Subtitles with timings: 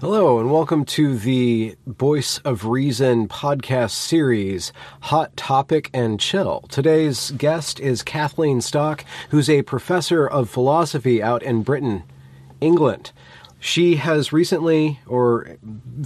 [0.00, 6.60] Hello, and welcome to the Voice of Reason podcast series, Hot Topic and Chill.
[6.68, 12.04] Today's guest is Kathleen Stock, who's a professor of philosophy out in Britain,
[12.60, 13.10] England.
[13.60, 15.56] She has recently, or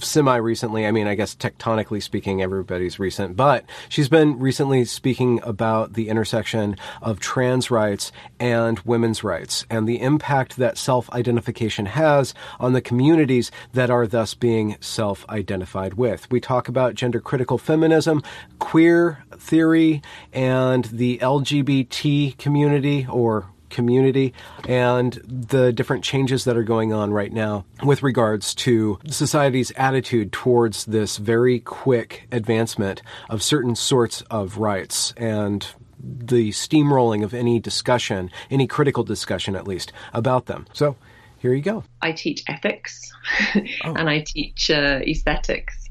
[0.00, 5.38] semi recently, I mean, I guess tectonically speaking, everybody's recent, but she's been recently speaking
[5.42, 11.86] about the intersection of trans rights and women's rights and the impact that self identification
[11.86, 16.30] has on the communities that are thus being self identified with.
[16.30, 18.22] We talk about gender critical feminism,
[18.60, 20.00] queer theory,
[20.32, 24.32] and the LGBT community or community
[24.68, 30.32] and the different changes that are going on right now with regards to society's attitude
[30.32, 35.66] towards this very quick advancement of certain sorts of rights and
[36.02, 40.66] the steamrolling of any discussion, any critical discussion at least, about them.
[40.72, 40.96] So
[41.38, 41.84] here you go.
[42.00, 43.12] I teach ethics
[43.54, 43.94] oh.
[43.94, 45.88] and I teach uh, aesthetics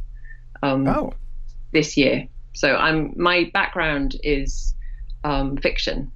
[0.64, 1.14] um, oh.
[1.72, 2.28] this year.
[2.54, 4.76] So I'm my background is
[5.24, 6.12] um, fiction.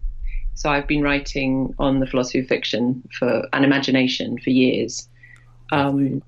[0.55, 5.07] So I've been writing on the philosophy of fiction for an imagination for years.
[5.71, 6.21] Um,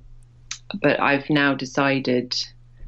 [0.82, 2.36] but I've now decided.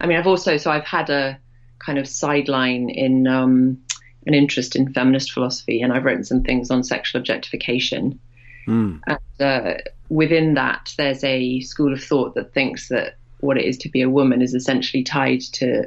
[0.02, 1.40] I mean, I've also so I've had a
[1.80, 3.82] kind of sideline in um,
[4.28, 8.20] an interest in feminist philosophy, and I've written some things on sexual objectification.
[8.68, 9.02] Mm.
[9.08, 9.74] And uh,
[10.10, 14.02] within that, there's a school of thought that thinks that what it is to be
[14.02, 15.86] a woman is essentially tied to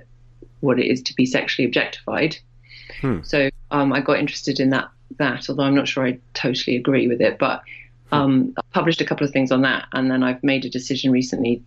[0.60, 2.38] what it is to be sexually objectified.
[3.00, 3.20] Hmm.
[3.22, 7.08] So um, I got interested in that that, although I'm not sure I totally agree
[7.08, 7.38] with it.
[7.38, 7.62] But
[8.10, 11.10] um, I published a couple of things on that, and then I've made a decision
[11.10, 11.62] recently,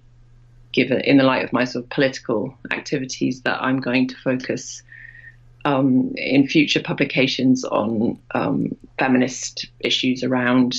[0.71, 4.83] given in the light of my sort of political activities, that I'm going to focus
[5.65, 10.75] um, in future publications on um, feminist issues around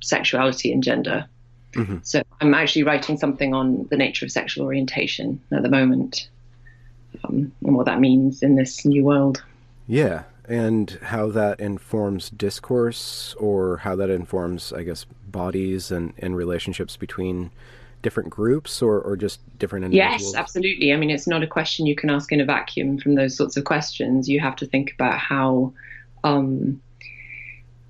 [0.00, 1.26] sexuality and gender.
[1.72, 1.98] Mm-hmm.
[2.02, 6.28] So I'm actually writing something on the nature of sexual orientation at the moment,
[7.24, 9.42] um, and what that means in this new world.
[9.88, 16.36] Yeah, and how that informs discourse or how that informs, I guess, bodies and, and
[16.36, 17.50] relationships between
[18.02, 20.22] different groups or, or just different individuals?
[20.22, 20.92] Yes, absolutely.
[20.92, 23.56] I mean, it's not a question you can ask in a vacuum from those sorts
[23.56, 24.28] of questions.
[24.28, 25.72] You have to think about how
[26.22, 26.80] um,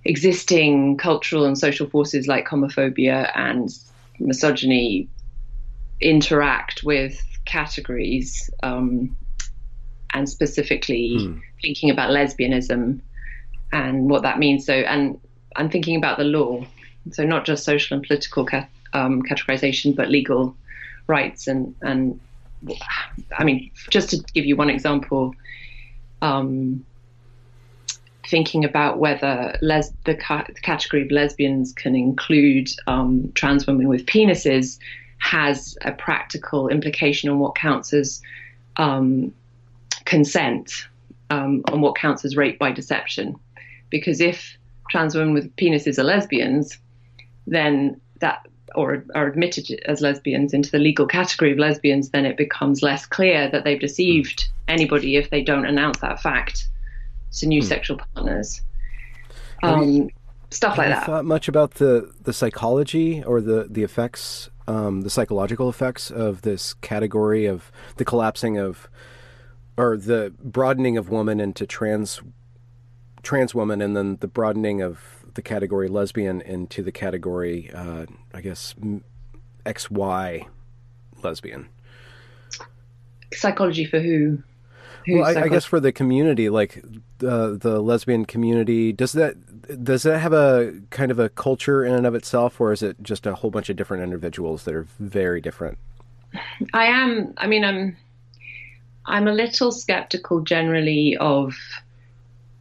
[0.04, 3.68] existing cultural and social forces like homophobia and
[4.18, 5.08] misogyny
[6.00, 9.16] interact with categories um,
[10.14, 11.40] and specifically mm.
[11.62, 13.00] Thinking about lesbianism
[13.72, 14.66] and what that means.
[14.66, 15.18] So, and
[15.56, 16.64] I'm thinking about the law.
[17.12, 20.56] So, not just social and political ca- um, categorization, but legal
[21.06, 21.46] rights.
[21.46, 22.20] And, and
[23.38, 25.34] I mean, just to give you one example,
[26.22, 26.84] um,
[28.28, 33.88] thinking about whether les- the, ca- the, category of lesbians can include um, trans women
[33.88, 34.78] with penises
[35.18, 38.20] has a practical implication on what counts as
[38.76, 39.32] um,
[40.04, 40.88] consent
[41.30, 43.36] um, on what counts as rape by deception.
[43.90, 44.56] Because if
[44.90, 46.78] trans women with penises are lesbians,
[47.46, 52.36] then that or are admitted as lesbians into the legal category of lesbians, then it
[52.36, 56.68] becomes less clear that they've deceived anybody if they don't announce that fact
[57.32, 57.66] to new hmm.
[57.66, 58.60] sexual partners.
[59.62, 60.10] Um,
[60.50, 61.06] stuff like that.
[61.06, 66.42] Thought much about the the psychology or the the effects, um, the psychological effects of
[66.42, 68.88] this category of the collapsing of
[69.76, 72.20] or the broadening of woman into trans
[73.22, 75.00] trans woman, and then the broadening of
[75.34, 78.74] the category lesbian into the category, uh, I guess,
[79.64, 80.46] XY
[81.22, 81.68] lesbian.
[83.32, 84.42] Psychology for who?
[85.08, 86.82] well, I, I, guess for the community, like
[87.18, 91.92] the the lesbian community, does that does that have a kind of a culture in
[91.92, 94.86] and of itself, or is it just a whole bunch of different individuals that are
[94.98, 95.78] very different?
[96.72, 97.34] I am.
[97.36, 97.96] I mean, I'm
[99.06, 101.54] I'm a little skeptical generally of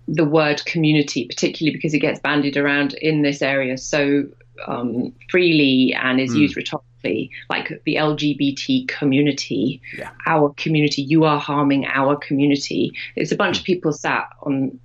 [0.07, 4.25] the word community, particularly because it gets bandied around in this area so
[4.67, 6.39] um, freely and is mm.
[6.39, 10.11] used rhetorically, like the LGBT community, yeah.
[10.25, 11.01] our community.
[11.01, 12.91] You are harming our community.
[13.15, 13.59] It's a bunch mm.
[13.61, 14.79] of people sat on,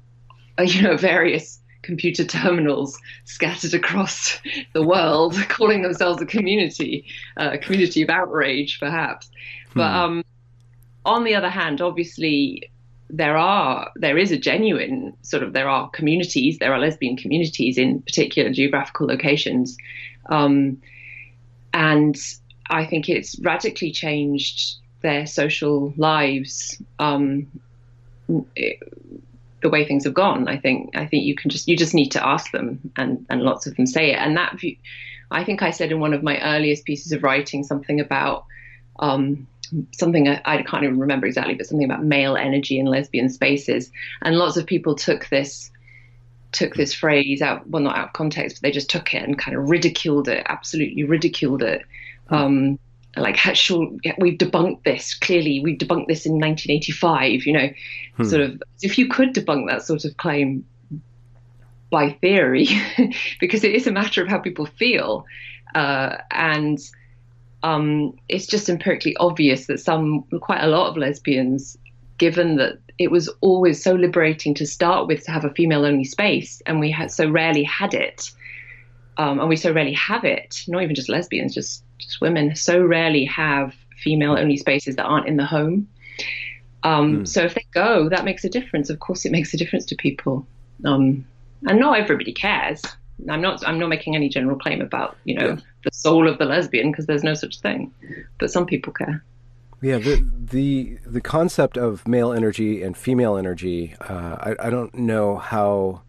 [0.59, 4.39] uh, you know, various computer terminals scattered across
[4.75, 7.06] the world, calling themselves a community,
[7.37, 9.31] uh, a community of outrage, perhaps.
[9.75, 9.97] But hmm.
[9.97, 10.25] um,
[11.05, 12.70] on the other hand, obviously,
[13.08, 17.76] there are there is a genuine sort of there are communities, there are lesbian communities
[17.79, 19.76] in particular geographical locations,
[20.26, 20.81] um,
[21.73, 22.17] and
[22.69, 26.81] I think it's radically changed their social lives.
[26.99, 27.49] Um,
[28.55, 28.79] it,
[29.62, 30.49] the way things have gone.
[30.49, 33.43] I think I think you can just you just need to ask them, and and
[33.43, 34.19] lots of them say it.
[34.19, 34.76] And that view,
[35.31, 38.44] I think I said in one of my earliest pieces of writing something about
[38.99, 39.46] um,
[39.93, 43.90] something I, I, can't even remember exactly, but something about male energy in lesbian spaces.
[44.22, 45.70] And lots of people took this
[46.52, 49.38] took this phrase out well not out of context, but they just took it and
[49.38, 51.82] kind of ridiculed it, absolutely ridiculed it.
[52.28, 52.34] Hmm.
[52.34, 52.78] Um,
[53.17, 57.69] like sure we've debunked this clearly we debunked this in 1985 you know
[58.17, 58.22] hmm.
[58.22, 60.64] sort of if you could debunk that sort of claim
[61.90, 62.69] by theory
[63.40, 65.26] because it is a matter of how people feel
[65.75, 66.78] uh, and
[67.62, 71.77] um, it's just empirically obvious that some quite a lot of lesbians
[72.19, 76.05] given that it was always so liberating to start with to have a female only
[76.05, 78.31] space and we had so rarely had it
[79.17, 82.83] um, and we so rarely have it not even just lesbians just just women so
[82.83, 85.89] rarely have female only spaces that aren't in the home.
[86.83, 87.29] Um, mm.
[87.29, 88.91] So if they go, that makes a difference.
[88.91, 90.47] Of course, it makes a difference to people.
[90.85, 91.27] Um,
[91.67, 92.83] and not everybody cares.
[93.28, 93.67] I'm not.
[93.67, 95.56] I'm not making any general claim about you know yeah.
[95.84, 97.93] the soul of the lesbian because there's no such thing.
[98.38, 99.25] But some people care.
[99.82, 103.94] Yeah, the the the concept of male energy and female energy.
[104.00, 106.02] Uh, I, I don't know how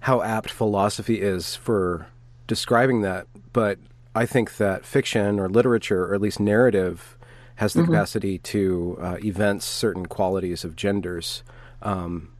[0.00, 2.06] how apt philosophy is for
[2.46, 3.78] describing that, but
[4.14, 7.18] I think that fiction or literature, or at least narrative,
[7.56, 7.92] has the mm-hmm.
[7.92, 11.42] capacity to uh, evince certain qualities of genders.
[11.82, 12.32] Um,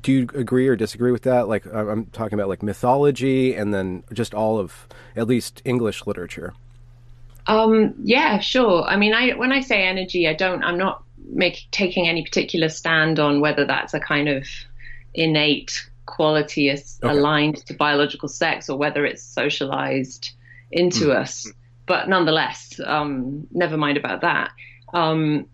[0.00, 1.48] do you agree or disagree with that?
[1.48, 6.54] Like, I'm talking about like mythology and then just all of at least English literature.
[7.46, 8.84] Um, yeah, sure.
[8.84, 10.62] I mean, I when I say energy, I don't.
[10.62, 14.46] I'm not making taking any particular stand on whether that's a kind of
[15.14, 17.12] innate quality as okay.
[17.12, 20.30] aligned to biological sex or whether it's socialized
[20.70, 21.16] into mm.
[21.16, 21.50] us.
[21.86, 24.50] But nonetheless, um, never mind about that.
[24.94, 25.46] Um,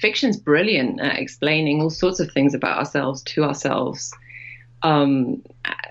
[0.00, 4.12] fiction's brilliant at explaining all sorts of things about ourselves to ourselves,
[4.82, 5.42] um,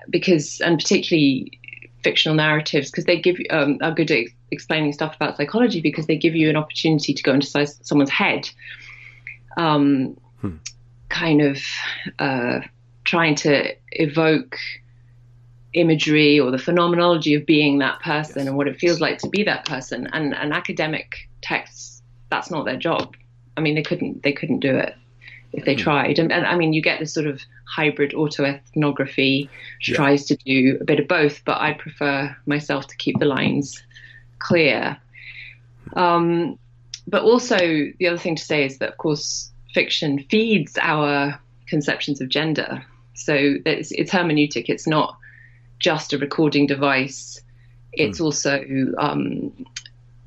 [0.08, 1.58] because and particularly
[2.02, 6.06] fictional narratives because they give you um, are good at explaining stuff about psychology because
[6.06, 8.48] they give you an opportunity to go into someone's head,
[9.56, 10.56] um, hmm.
[11.08, 11.58] kind of
[12.18, 12.60] uh,
[13.04, 14.56] trying to evoke
[15.72, 18.46] imagery or the phenomenology of being that person yes.
[18.46, 20.08] and what it feels like to be that person.
[20.12, 23.14] And, and academic texts, that's not their job.
[23.56, 24.94] I mean, they couldn't they couldn't do it
[25.52, 25.78] if they mm.
[25.78, 26.18] tried.
[26.18, 29.96] And, and, I mean, you get this sort of hybrid autoethnography, which yeah.
[29.96, 33.82] tries to do a bit of both, but I prefer myself to keep the lines
[34.38, 34.96] clear.
[35.96, 36.58] Um,
[37.06, 42.20] but also, the other thing to say is that, of course, fiction feeds our conceptions
[42.20, 42.84] of gender.
[43.14, 43.34] So
[43.66, 44.66] it's, it's hermeneutic.
[44.68, 45.16] It's not
[45.78, 47.42] just a recording device.
[47.92, 48.24] It's mm.
[48.24, 48.64] also,
[48.98, 49.66] um,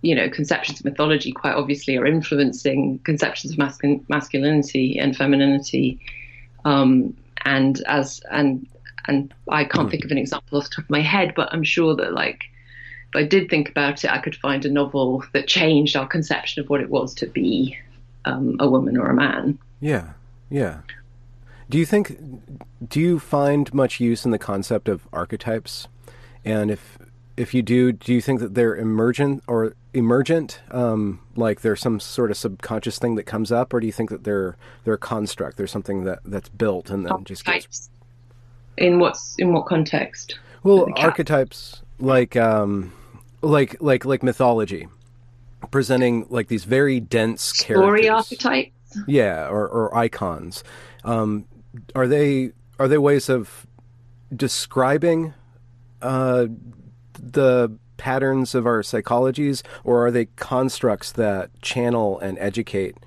[0.03, 5.99] you know, conceptions of mythology quite obviously are influencing conceptions of masculin- masculinity and femininity.
[6.65, 7.15] Um,
[7.45, 8.67] and as and
[9.05, 11.63] and I can't think of an example off the top of my head, but I'm
[11.63, 12.43] sure that like
[13.09, 16.61] if I did think about it, I could find a novel that changed our conception
[16.61, 17.77] of what it was to be
[18.25, 19.57] um, a woman or a man.
[19.79, 20.13] Yeah,
[20.49, 20.81] yeah.
[21.69, 22.17] Do you think?
[22.85, 25.87] Do you find much use in the concept of archetypes?
[26.43, 26.97] And if
[27.35, 31.99] if you do, do you think that they're emergent or emergent, um, like there's some
[31.99, 34.99] sort of subconscious thing that comes up, or do you think that they're they're a
[34.99, 35.57] construct?
[35.57, 37.89] There's something that that's built and then just gets.
[38.77, 40.37] In what's in what context?
[40.63, 42.93] Well, archetypes like um,
[43.41, 44.87] like like like mythology,
[45.71, 48.09] presenting like these very dense story characters.
[48.09, 48.71] archetypes.
[49.07, 50.63] Yeah, or or icons.
[51.03, 51.45] Um,
[51.95, 53.65] are they are they ways of
[54.35, 55.33] describing
[56.01, 56.47] uh,
[57.13, 62.97] the patterns of our psychologies, or are they constructs that channel and educate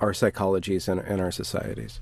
[0.00, 2.00] our psychologies and, and our societies?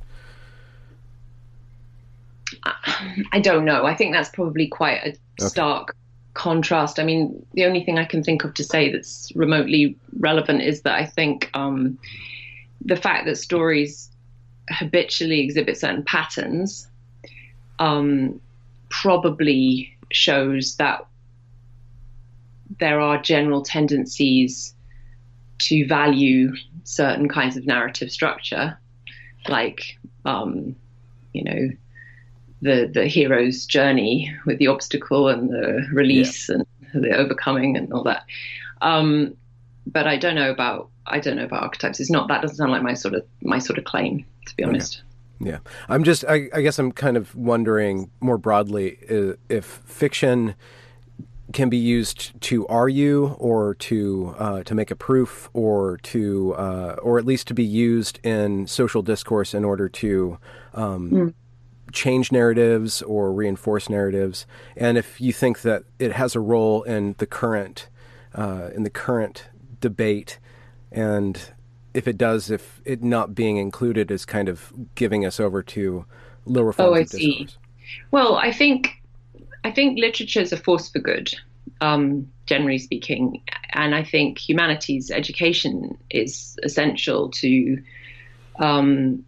[3.32, 3.84] I don't know.
[3.84, 5.48] I think that's probably quite a okay.
[5.48, 5.96] stark
[6.34, 6.98] contrast.
[6.98, 10.82] I mean, the only thing I can think of to say that's remotely relevant is
[10.82, 11.98] that I think um,
[12.84, 14.08] the fact that stories
[14.70, 16.86] habitually exhibit certain patterns
[17.78, 18.40] um,
[18.88, 21.06] probably shows that
[22.78, 24.74] there are general tendencies
[25.58, 28.78] to value certain kinds of narrative structure,
[29.48, 30.76] like, um,
[31.32, 31.68] you know,
[32.60, 36.56] the the hero's journey with the obstacle and the release yeah.
[36.92, 38.24] and the overcoming and all that.
[38.80, 39.36] Um,
[39.86, 42.00] but I don't know about I don't know about archetypes.
[42.00, 44.64] It's not that doesn't sound like my sort of my sort of claim, to be
[44.64, 44.98] honest.
[44.98, 45.07] Okay.
[45.40, 48.98] Yeah, I'm just I, I, guess I'm kind of wondering more broadly
[49.48, 50.56] if fiction
[51.52, 56.96] can be used to argue or to uh, to make a proof or to uh,
[57.02, 60.38] or at least to be used in social discourse in order to
[60.74, 61.34] um, mm.
[61.92, 64.46] change narratives or reinforce narratives.
[64.76, 67.88] And if you think that it has a role in the current
[68.34, 69.48] uh, in the current
[69.80, 70.38] debate,
[70.92, 71.52] and
[71.94, 76.04] if it does, if it not being included is kind of giving us over to
[76.44, 77.38] lower forms oh, I of see.
[77.38, 77.58] discourse.
[78.10, 79.02] Well, I think
[79.64, 81.34] I think literature is a force for good,
[81.80, 83.42] um, generally speaking,
[83.72, 87.82] and I think humanities education is essential to
[88.58, 89.24] um,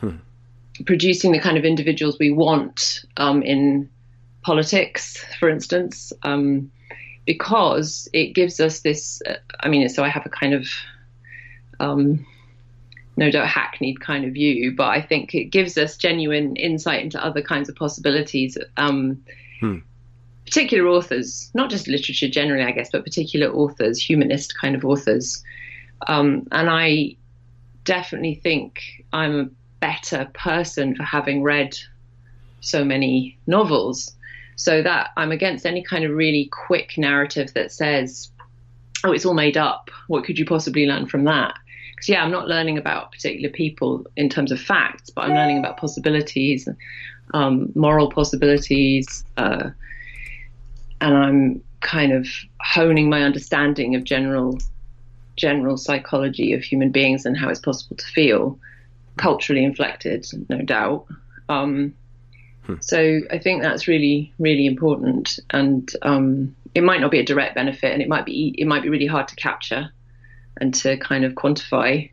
[0.00, 0.16] hmm.
[0.86, 3.88] producing the kind of individuals we want um, in
[4.42, 6.12] politics, for instance.
[6.22, 6.70] Um,
[7.26, 9.22] because it gives us this.
[9.26, 10.68] Uh, I mean, so I have a kind of
[11.80, 12.26] um,
[13.16, 17.24] no doubt hackneyed kind of view, but I think it gives us genuine insight into
[17.24, 18.58] other kinds of possibilities.
[18.76, 19.22] Um,
[19.60, 19.78] hmm.
[20.44, 25.42] Particular authors, not just literature generally, I guess, but particular authors, humanist kind of authors.
[26.06, 27.16] Um, and I
[27.84, 29.48] definitely think I'm a
[29.80, 31.76] better person for having read
[32.60, 34.12] so many novels
[34.56, 38.30] so that I'm against any kind of really quick narrative that says,
[39.04, 39.90] oh, it's all made up.
[40.08, 41.54] What could you possibly learn from that?
[42.04, 45.58] Because, yeah, I'm not learning about particular people in terms of facts, but I'm learning
[45.58, 46.68] about possibilities,
[47.32, 49.70] um, moral possibilities, uh,
[51.00, 52.26] and I'm kind of
[52.60, 54.58] honing my understanding of general
[55.36, 58.58] general psychology of human beings and how it's possible to feel,
[59.16, 61.06] culturally inflected, no doubt.
[61.48, 61.94] Um,
[62.66, 62.74] Hmm.
[62.80, 67.54] So I think that's really, really important, and um, it might not be a direct
[67.54, 69.90] benefit, and it might be it might be really hard to capture
[70.60, 72.10] and to kind of quantify.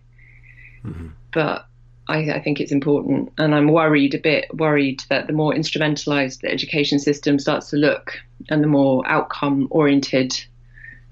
[0.84, 1.08] Mm-hmm.
[1.34, 1.66] But
[2.08, 6.42] I, I, think it's important, and I'm worried a bit worried that the more instrumentalized
[6.42, 8.20] the education system starts to look,
[8.50, 10.34] and the more outcome oriented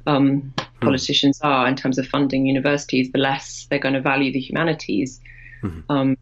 [0.07, 0.85] um, hmm.
[0.85, 5.21] politicians are in terms of funding universities, the less they're going to value the humanities.
[5.61, 5.91] Mm-hmm.
[5.91, 6.17] Um,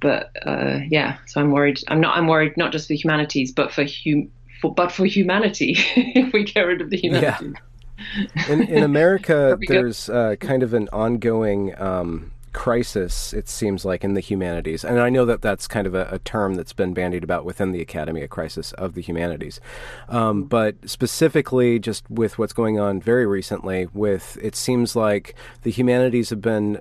[0.00, 1.80] but uh, yeah, so I'm worried.
[1.88, 2.16] I'm not.
[2.16, 5.76] I'm worried not just for humanities, but for hum, for, but for humanity.
[5.96, 7.54] if we get rid of the humanities.
[7.54, 7.60] Yeah.
[8.48, 14.14] In, in America, there's uh, kind of an ongoing um, crisis, it seems like, in
[14.14, 14.84] the humanities.
[14.84, 17.72] And I know that that's kind of a, a, term that's been bandied about within
[17.72, 19.60] the academy, a crisis of the humanities.
[20.08, 20.48] Um, mm-hmm.
[20.48, 26.30] but specifically, just with what's going on very recently, with it seems like the humanities
[26.30, 26.80] have been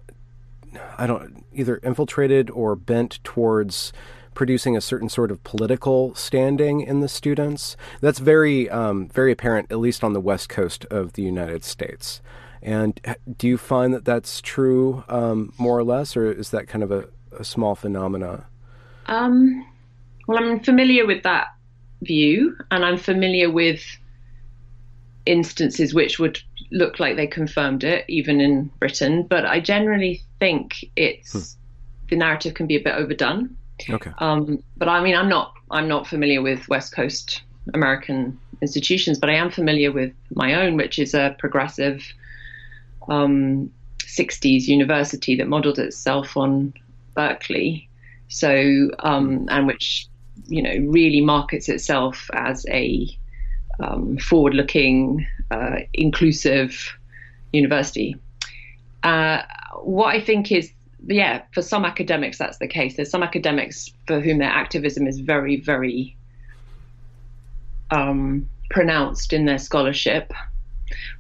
[0.98, 3.94] I don't either infiltrated or bent towards
[4.34, 7.76] producing a certain sort of political standing in the students.
[8.02, 12.22] That's very um, very apparent, at least on the west coast of the United States.
[12.62, 13.00] And
[13.38, 16.92] do you find that that's true um, more or less, or is that kind of
[16.92, 18.46] a, a small phenomena?
[19.08, 19.68] Um,
[20.28, 21.48] well, I'm familiar with that
[22.02, 23.82] view, and I'm familiar with
[25.26, 29.24] instances which would look like they confirmed it, even in Britain.
[29.24, 31.60] But I generally think it's hmm.
[32.10, 33.56] the narrative can be a bit overdone.
[33.90, 34.12] Okay.
[34.20, 37.42] Um, but I mean, I'm not I'm not familiar with West Coast
[37.74, 42.04] American institutions, but I am familiar with my own, which is a progressive
[43.10, 46.74] um, 60s university that modeled itself on
[47.16, 47.90] Berkeley.
[48.28, 50.08] So, um, and which,
[50.48, 53.10] you know, really markets itself as a
[53.80, 56.98] um, forward looking, uh, inclusive
[57.52, 58.16] university.
[59.04, 59.42] Uh,
[59.82, 60.72] what I think is,
[61.08, 62.96] yeah, for some academics, that's the case.
[62.96, 66.16] There's some academics for whom their activism is very, very
[67.92, 70.32] um, pronounced in their scholarship.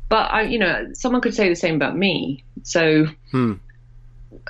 [0.09, 2.43] But I, you know, someone could say the same about me.
[2.63, 3.53] So hmm.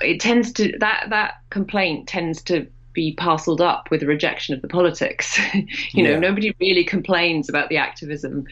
[0.02, 4.62] it tends to that that complaint tends to be parceled up with a rejection of
[4.62, 5.38] the politics.
[5.92, 8.46] you know, nobody really complains about the activism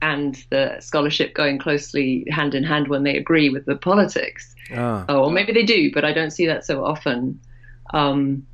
[0.00, 4.54] and the scholarship going closely hand in hand when they agree with the politics.
[4.74, 5.04] Ah.
[5.08, 7.40] Oh, or maybe they do, but I don't see that so often.
[7.92, 8.46] Um,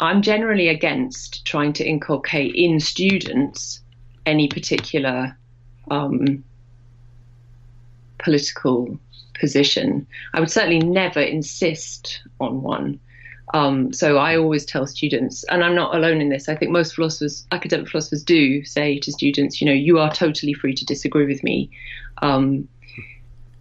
[0.00, 3.80] I'm generally against trying to inculcate in students
[4.26, 5.36] any particular
[5.90, 6.42] um,
[8.18, 8.98] political
[9.34, 10.06] position.
[10.32, 12.98] I would certainly never insist on one.
[13.52, 16.48] Um, so I always tell students, and I'm not alone in this.
[16.48, 20.54] I think most philosophers, academic philosophers, do say to students, you know, you are totally
[20.54, 21.70] free to disagree with me.
[22.22, 22.68] Um,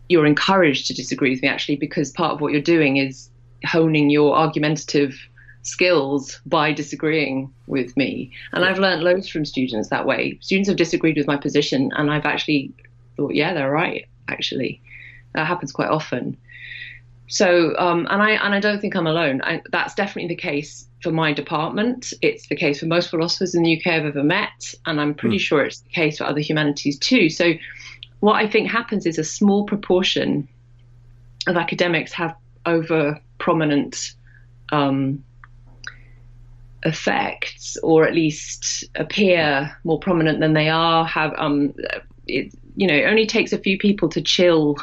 [0.07, 3.29] you're encouraged to disagree with me actually, because part of what you're doing is
[3.65, 5.15] honing your argumentative
[5.63, 8.31] skills by disagreeing with me.
[8.53, 10.37] And I've learned loads from students that way.
[10.41, 12.73] Students have disagreed with my position, and I've actually
[13.17, 14.81] thought, yeah, they're right, actually.
[15.33, 16.37] That happens quite often.
[17.29, 19.41] So, um, and I and I don't think I'm alone.
[19.43, 22.11] I, that's definitely the case for my department.
[22.23, 25.37] It's the case for most philosophers in the UK I've ever met, and I'm pretty
[25.37, 25.41] mm.
[25.41, 27.29] sure it's the case for other humanities too.
[27.29, 27.53] So,
[28.19, 30.47] what I think happens is a small proportion
[31.47, 34.15] of academics have over prominent
[34.71, 35.23] um,
[36.83, 41.05] effects, or at least appear more prominent than they are.
[41.05, 41.75] Have um,
[42.27, 44.77] it, you know, it only takes a few people to chill,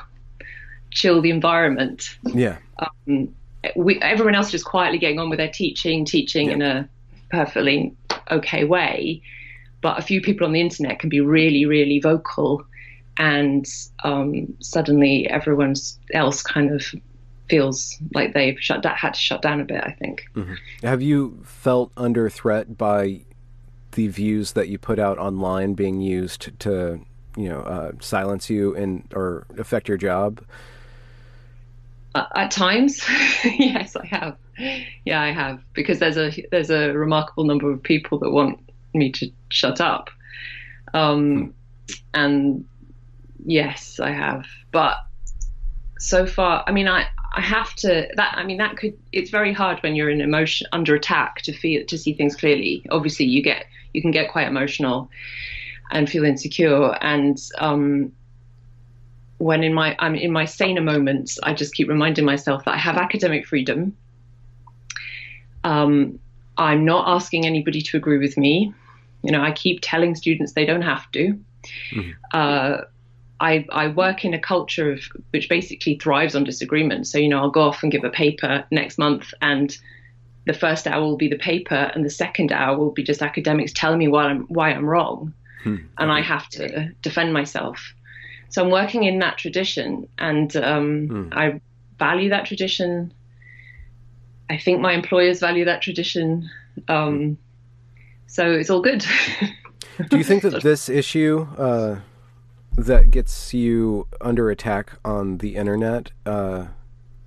[0.97, 2.17] chill the environment.
[2.25, 2.57] Yeah.
[2.79, 3.35] Um,
[3.77, 6.55] we, everyone else just quietly getting on with their teaching, teaching yeah.
[6.55, 6.89] in a
[7.31, 7.95] perfectly
[8.31, 9.23] okay way.
[9.83, 12.65] But a few people on the internet can be really, really vocal,
[13.19, 13.67] and
[14.03, 15.75] um, suddenly everyone
[16.15, 16.83] else kind of
[17.49, 19.85] feels like they've shut that had to shut down a bit.
[19.85, 20.25] I think.
[20.35, 20.55] Mm-hmm.
[20.87, 23.21] Have you felt under threat by
[23.93, 27.01] the views that you put out online being used to,
[27.37, 30.43] you know, uh, silence you and or affect your job?
[32.17, 33.05] Uh, at times,
[33.45, 34.39] yes, I have.
[35.05, 38.59] Yeah, I have because there's a there's a remarkable number of people that want
[38.95, 40.09] me to shut up,
[40.95, 41.53] um,
[42.15, 42.65] and
[43.45, 44.47] yes, I have.
[44.73, 44.97] But
[45.99, 49.53] so far, I mean, I I have to that I mean that could it's very
[49.53, 52.83] hard when you're in emotion under attack to feel to see things clearly.
[52.91, 55.11] Obviously, you get you can get quite emotional
[55.91, 58.11] and feel insecure and um,
[59.39, 62.79] when in my I'm in my saner moments, I just keep reminding myself that I
[62.79, 63.97] have academic freedom.
[65.65, 66.19] Um,
[66.57, 68.73] I'm not asking anybody to agree with me.
[69.23, 71.39] You know, I keep telling students they don't have to.
[71.93, 72.11] Mm-hmm.
[72.33, 72.83] Uh,
[73.41, 75.01] I, I work in a culture of
[75.31, 77.07] which basically thrives on disagreement.
[77.07, 79.77] So, you know, I'll go off and give a paper next month and
[80.47, 83.73] the first hour will be the paper and the second hour will be just academics
[83.75, 85.35] telling me why I'm why I'm wrong.
[85.65, 85.77] Hmm.
[85.99, 87.95] And I have to defend myself.
[88.57, 91.29] So I'm working in that tradition and um, hmm.
[91.33, 91.61] I
[91.99, 93.13] value that tradition.
[94.49, 96.49] I think my employers value that tradition.
[96.89, 97.37] Um,
[98.27, 99.05] so it's all good.
[100.09, 101.97] Do you think that this issue uh
[102.79, 106.69] that gets you under attack on the internet, uh,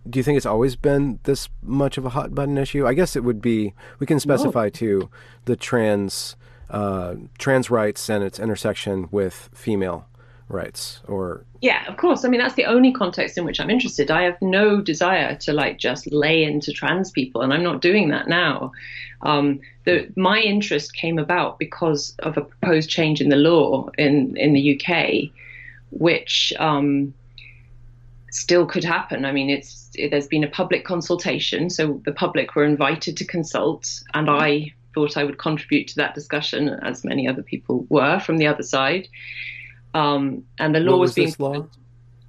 [0.10, 2.88] do you think it's always been this much of a hot button issue?
[2.88, 3.76] I guess it would be.
[4.00, 4.70] We can specify no.
[4.70, 5.10] too
[5.46, 6.36] the trans
[6.72, 10.09] uh, trans rights and its intersection with female
[10.50, 12.26] rights, or yeah, of course.
[12.26, 14.12] I mean, that's the only context in which I'm interested.
[14.12, 18.10] I have no desire to like just lay into trans people, and I'm not doing
[18.10, 18.72] that now.
[19.22, 24.36] Um, the, my interest came about because of a proposed change in the law in
[24.38, 25.32] in the UK,
[25.92, 27.14] which um,
[28.32, 29.26] still could happen.
[29.26, 33.26] I mean, it's it, there's been a public consultation, so the public were invited to
[33.26, 38.20] consult, and I thought I would contribute to that discussion, as many other people were
[38.20, 39.08] from the other side.
[39.94, 41.68] Um, and the law what was, was being law?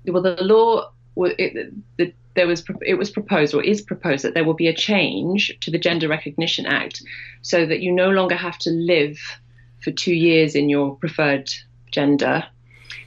[0.07, 4.45] well, the law it, the, there was it was proposed or is proposed that there
[4.45, 7.03] will be a change to the Gender Recognition Act,
[7.43, 9.19] so that you no longer have to live
[9.83, 11.51] for two years in your preferred
[11.91, 12.45] gender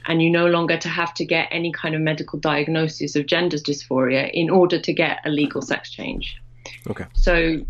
[0.05, 3.57] and you no longer to have to get any kind of medical diagnosis of gender
[3.57, 6.35] dysphoria in order to get a legal sex change.
[6.89, 7.05] Okay.
[7.13, 7.61] So,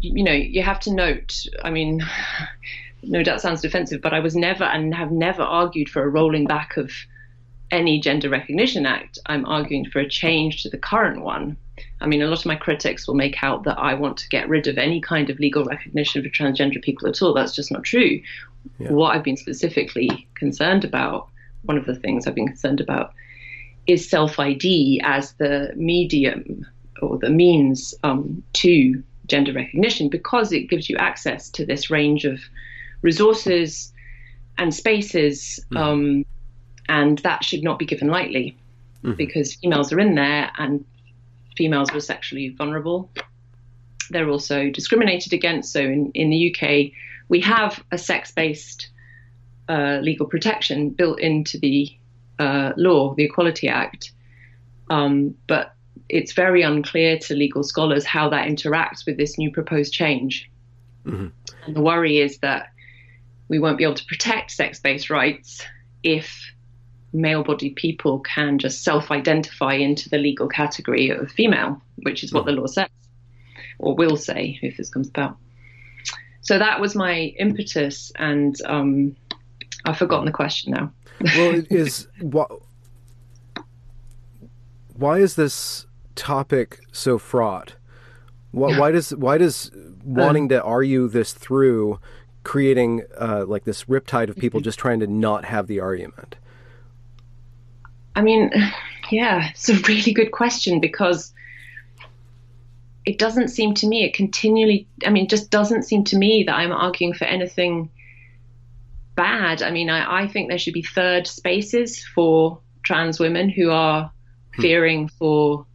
[0.00, 1.34] you know, you have to note.
[1.62, 2.02] I mean,
[3.06, 6.46] no doubt sounds defensive, but I was never and have never argued for a rolling
[6.46, 6.90] back of
[7.70, 9.18] any Gender Recognition Act.
[9.26, 11.56] I'm arguing for a change to the current one.
[12.00, 14.48] I mean, a lot of my critics will make out that I want to get
[14.48, 17.34] rid of any kind of legal recognition for transgender people at all.
[17.34, 18.20] That's just not true.
[18.78, 18.92] Yeah.
[18.92, 21.28] What I've been specifically concerned about
[21.62, 23.12] one of the things I've been concerned about
[23.86, 26.66] is self ID as the medium
[27.02, 32.24] or the means um, to gender recognition because it gives you access to this range
[32.24, 32.40] of
[33.04, 33.92] resources
[34.58, 35.76] and spaces, mm-hmm.
[35.76, 36.26] um,
[36.88, 38.56] and that should not be given lightly
[39.04, 39.14] mm-hmm.
[39.14, 40.84] because females are in there and
[41.56, 43.10] females were sexually vulnerable.
[44.10, 45.72] They're also discriminated against.
[45.72, 46.92] So in, in the UK,
[47.28, 48.88] we have a sex based
[49.68, 51.90] uh, legal protection built into the
[52.38, 54.12] uh, law, the Equality Act.
[54.90, 55.74] Um, but
[56.08, 60.50] it's very unclear to legal scholars how that interacts with this new proposed change.
[61.06, 61.28] Mm-hmm.
[61.66, 62.73] And the worry is that
[63.48, 65.64] we won't be able to protect sex based rights
[66.02, 66.52] if
[67.12, 72.32] male bodied people can just self identify into the legal category of female, which is
[72.32, 72.88] what the law says,
[73.78, 75.36] or will say if this comes about.
[76.42, 79.16] So that was my impetus, and um,
[79.84, 80.92] I've forgotten the question now.
[81.20, 82.50] well, it is what?
[84.94, 87.76] Why is this topic so fraught?
[88.50, 89.70] Why, why does why does
[90.04, 91.98] wanting um, to argue this through
[92.44, 94.64] creating uh, like this riptide of people mm-hmm.
[94.64, 96.36] just trying to not have the argument?
[98.14, 98.50] I mean,
[99.10, 101.32] yeah, it's a really good question because
[103.04, 106.54] it doesn't seem to me, it continually, I mean, just doesn't seem to me that
[106.54, 107.90] I'm arguing for anything
[109.14, 109.62] bad.
[109.62, 114.10] I mean, I, I think there should be third spaces for trans women who are
[114.54, 114.62] hmm.
[114.62, 115.66] fearing for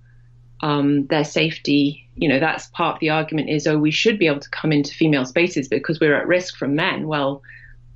[0.61, 2.08] um, their safety.
[2.19, 4.71] You know, that's part of the argument is, oh, we should be able to come
[4.71, 7.07] into female spaces because we're at risk from men.
[7.07, 7.41] Well,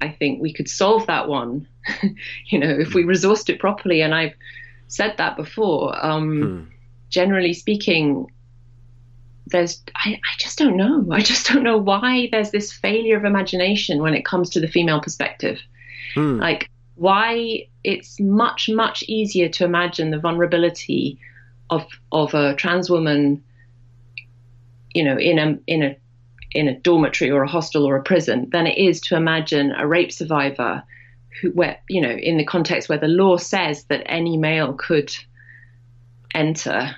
[0.02, 1.68] I think we could solve that one,
[2.48, 4.02] you know, if we resourced it properly.
[4.02, 4.34] And I've
[4.88, 5.94] said that before.
[6.06, 6.64] Um, hmm.
[7.10, 8.28] Generally speaking,
[9.48, 11.08] there's I, I just don't know.
[11.12, 14.68] I just don't know why there's this failure of imagination when it comes to the
[14.68, 15.60] female perspective.
[16.16, 16.40] Hmm.
[16.40, 21.20] Like why it's much much easier to imagine the vulnerability
[21.70, 23.44] of of a trans woman,
[24.94, 25.96] you know, in a in a
[26.52, 29.88] in a dormitory or a hostel or a prison than it is to imagine a
[29.88, 30.84] rape survivor
[31.42, 35.12] who where you know in the context where the law says that any male could
[36.34, 36.96] enter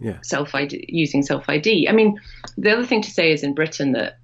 [0.00, 0.18] yeah.
[0.22, 1.88] self ID using self ID.
[1.88, 2.20] I mean,
[2.56, 4.18] the other thing to say is in Britain that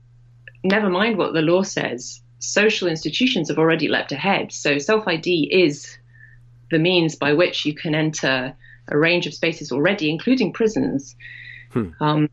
[0.62, 4.52] never mind what the law says, social institutions have already leapt ahead.
[4.52, 5.96] So self ID is
[6.70, 8.54] the means by which you can enter
[8.88, 11.16] a range of spaces already, including prisons.
[11.70, 11.90] Hmm.
[12.00, 12.30] Um,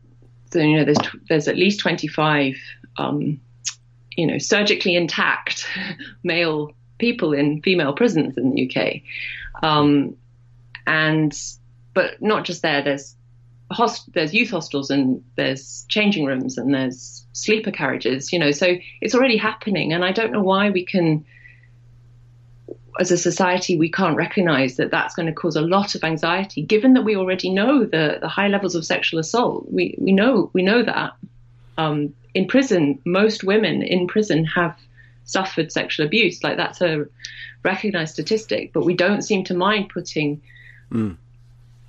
[0.50, 2.56] so you know, there's there's at least 25,
[2.96, 3.40] um,
[4.16, 5.66] you know, surgically intact
[6.22, 9.02] male people in female prisons in the UK,
[9.62, 10.16] um,
[10.86, 11.38] and
[11.94, 12.82] but not just there.
[12.82, 13.14] There's
[13.70, 18.32] host- there's youth hostels and there's changing rooms and there's sleeper carriages.
[18.32, 21.24] You know, so it's already happening, and I don't know why we can
[22.98, 26.62] as a society, we can't recognize that that's going to cause a lot of anxiety,
[26.62, 29.70] given that we already know the, the high levels of sexual assault.
[29.70, 31.12] We, we know we know that.
[31.76, 34.76] Um, in prison, most women in prison have
[35.24, 36.42] suffered sexual abuse.
[36.42, 37.06] Like that's a
[37.62, 40.42] recognized statistic, but we don't seem to mind putting
[40.90, 41.16] mm.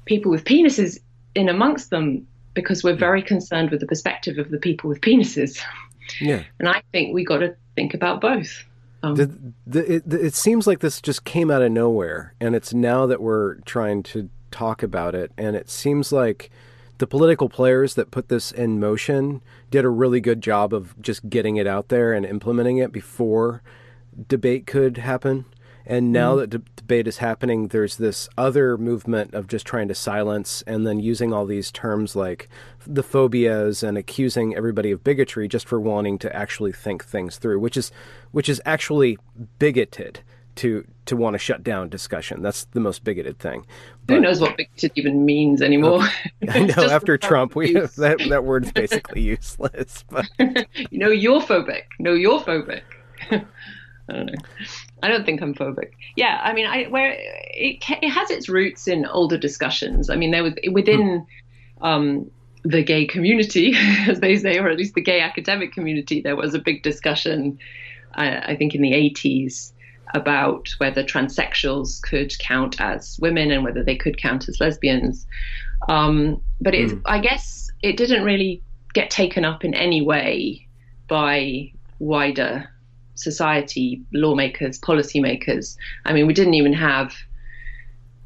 [0.05, 0.99] people with penises
[1.35, 5.59] in amongst them because we're very concerned with the perspective of the people with penises.
[6.19, 6.43] Yeah.
[6.59, 8.65] And I think we got to think about both.
[9.01, 12.73] Um, the, the, it, it seems like this just came out of nowhere, and it's
[12.73, 16.49] now that we're trying to talk about it, and it seems like
[16.97, 21.29] the political players that put this in motion did a really good job of just
[21.29, 23.61] getting it out there and implementing it before
[24.27, 25.45] debate could happen.
[25.89, 26.39] And now mm-hmm.
[26.41, 30.85] that de- debate is happening, there's this other movement of just trying to silence and
[30.85, 32.47] then using all these terms like
[32.85, 37.59] the phobias and accusing everybody of bigotry just for wanting to actually think things through,
[37.59, 37.91] which is
[38.31, 39.17] which is actually
[39.57, 40.19] bigoted
[40.57, 42.43] to to want to shut down discussion.
[42.43, 43.65] That's the most bigoted thing.
[44.05, 46.03] But, Who knows what bigoted even means anymore?
[46.49, 46.87] I know.
[46.87, 50.05] after Trump, we that that word's basically useless.
[50.07, 51.85] But you know, you're phobic.
[51.97, 52.83] No, you're phobic.
[54.09, 54.41] I don't know.
[55.03, 55.91] I don't think I'm phobic.
[56.15, 60.09] Yeah, I mean, I where it it has its roots in older discussions.
[60.09, 61.25] I mean, there was within
[61.81, 62.29] um,
[62.63, 63.73] the gay community,
[64.07, 67.57] as they say, or at least the gay academic community, there was a big discussion.
[68.15, 69.71] I, I think in the 80s
[70.15, 75.27] about whether transsexuals could count as women and whether they could count as lesbians.
[75.87, 77.01] Um, but it, mm.
[77.05, 80.67] I guess it didn't really get taken up in any way
[81.07, 82.69] by wider
[83.19, 85.75] society, lawmakers, policymakers.
[86.05, 87.13] I mean, we didn't even have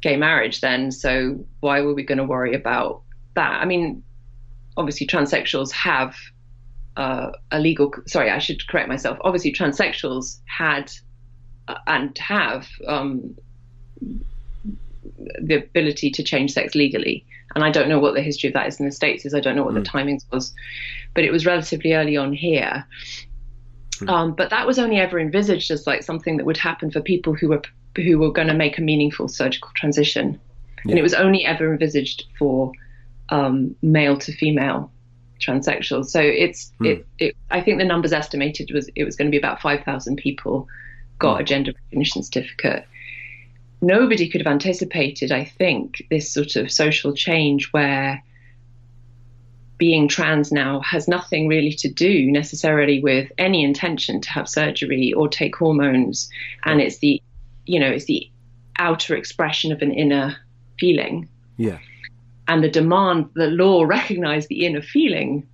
[0.00, 3.02] gay marriage then, so why were we going to worry about
[3.34, 3.60] that?
[3.60, 4.02] I mean,
[4.76, 6.16] obviously, transsexuals have
[6.96, 7.92] uh, a legal.
[8.06, 9.18] Sorry, I should correct myself.
[9.22, 10.92] Obviously, transsexuals had
[11.68, 13.36] uh, and have um,
[15.40, 17.24] the ability to change sex legally.
[17.54, 19.34] And I don't know what the history of that is in the States is.
[19.34, 19.84] I don't know what mm.
[19.84, 19.96] the hmm.
[19.96, 20.52] timings was,
[21.14, 22.84] but it was relatively early on here.
[23.98, 24.08] Hmm.
[24.08, 27.34] Um, but that was only ever envisaged as like something that would happen for people
[27.34, 27.62] who were
[27.96, 30.40] who were going to make a meaningful surgical transition,
[30.84, 30.90] yeah.
[30.90, 32.72] and it was only ever envisaged for
[33.28, 34.90] um, male to female
[35.40, 36.06] transsexuals.
[36.06, 36.86] So it's mm.
[36.86, 39.84] it, it, I think the numbers estimated was it was going to be about five
[39.84, 40.66] thousand people
[41.18, 41.40] got mm.
[41.40, 42.86] a gender recognition certificate.
[43.80, 48.22] Nobody could have anticipated, I think, this sort of social change where
[49.78, 55.12] being trans now has nothing really to do necessarily with any intention to have surgery
[55.12, 56.28] or take hormones.
[56.64, 57.22] And it's the
[57.66, 58.30] you know it's the
[58.78, 60.36] outer expression of an inner
[60.78, 61.28] feeling.
[61.56, 61.78] Yeah.
[62.46, 65.46] And the demand the law recognize the inner feeling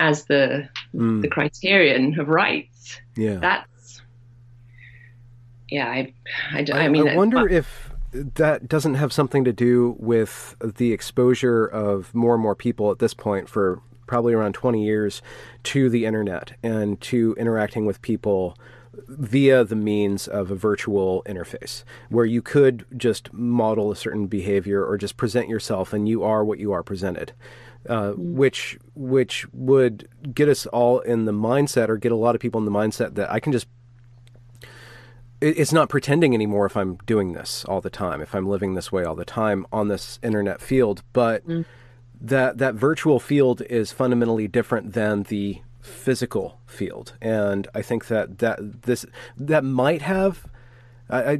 [0.00, 1.22] as the mm.
[1.22, 3.00] the criterion of rights.
[3.16, 3.36] Yeah.
[3.36, 4.02] That's
[5.68, 6.12] yeah i
[6.52, 7.85] i, I, I mean i wonder if
[8.34, 12.98] that doesn't have something to do with the exposure of more and more people at
[12.98, 15.22] this point for probably around 20 years
[15.64, 18.56] to the internet and to interacting with people
[19.08, 24.84] via the means of a virtual interface where you could just model a certain behavior
[24.84, 27.32] or just present yourself and you are what you are presented.
[27.88, 32.40] Uh, which which would get us all in the mindset or get a lot of
[32.40, 33.68] people in the mindset that I can just
[35.40, 38.90] it's not pretending anymore if I'm doing this all the time, if I'm living this
[38.90, 41.64] way all the time on this internet field, but mm.
[42.20, 48.38] that that virtual field is fundamentally different than the physical field, and I think that
[48.38, 50.46] that this that might have.
[51.08, 51.38] I, I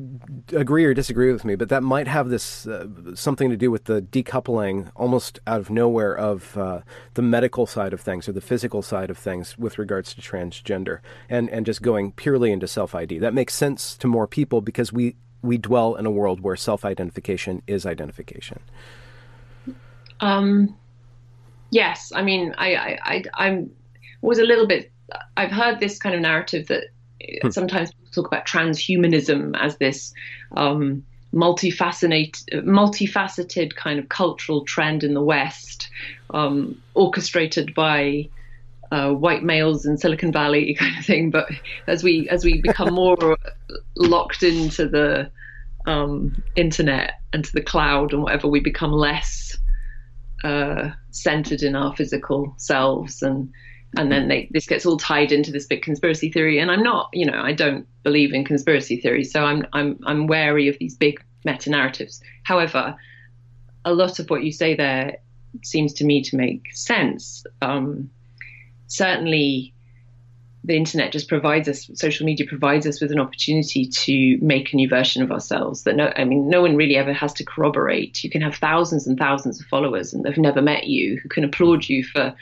[0.52, 3.84] agree or disagree with me, but that might have this uh, something to do with
[3.84, 6.80] the decoupling almost out of nowhere of uh,
[7.14, 11.00] the medical side of things or the physical side of things with regards to transgender,
[11.28, 13.18] and and just going purely into self ID.
[13.18, 16.84] That makes sense to more people because we we dwell in a world where self
[16.84, 18.60] identification is identification.
[20.20, 20.76] Um,
[21.70, 23.70] yes, I mean, I, I, I I'm
[24.20, 24.92] was a little bit.
[25.36, 26.84] I've heard this kind of narrative that
[27.42, 27.50] hmm.
[27.50, 30.12] sometimes talk about transhumanism as this
[30.56, 32.32] um, multifaceted,
[32.64, 35.88] multifaceted kind of cultural trend in the West,
[36.30, 38.28] um, orchestrated by
[38.90, 41.30] uh, white males in Silicon Valley kind of thing.
[41.30, 41.48] But
[41.86, 43.36] as we as we become more
[43.96, 45.30] locked into the
[45.86, 49.56] um, internet and to the cloud and whatever, we become less
[50.44, 53.50] uh, centered in our physical selves and
[53.96, 56.58] and then they, this gets all tied into this big conspiracy theory.
[56.58, 60.26] And I'm not, you know, I don't believe in conspiracy theories, so I'm I'm I'm
[60.26, 62.20] wary of these big meta narratives.
[62.42, 62.96] However,
[63.84, 65.18] a lot of what you say there
[65.62, 67.44] seems to me to make sense.
[67.62, 68.10] Um,
[68.88, 69.72] certainly,
[70.64, 74.76] the internet just provides us, social media provides us with an opportunity to make a
[74.76, 75.84] new version of ourselves.
[75.84, 78.24] That no, I mean, no one really ever has to corroborate.
[78.24, 81.44] You can have thousands and thousands of followers, and they've never met you, who can
[81.44, 82.34] applaud you for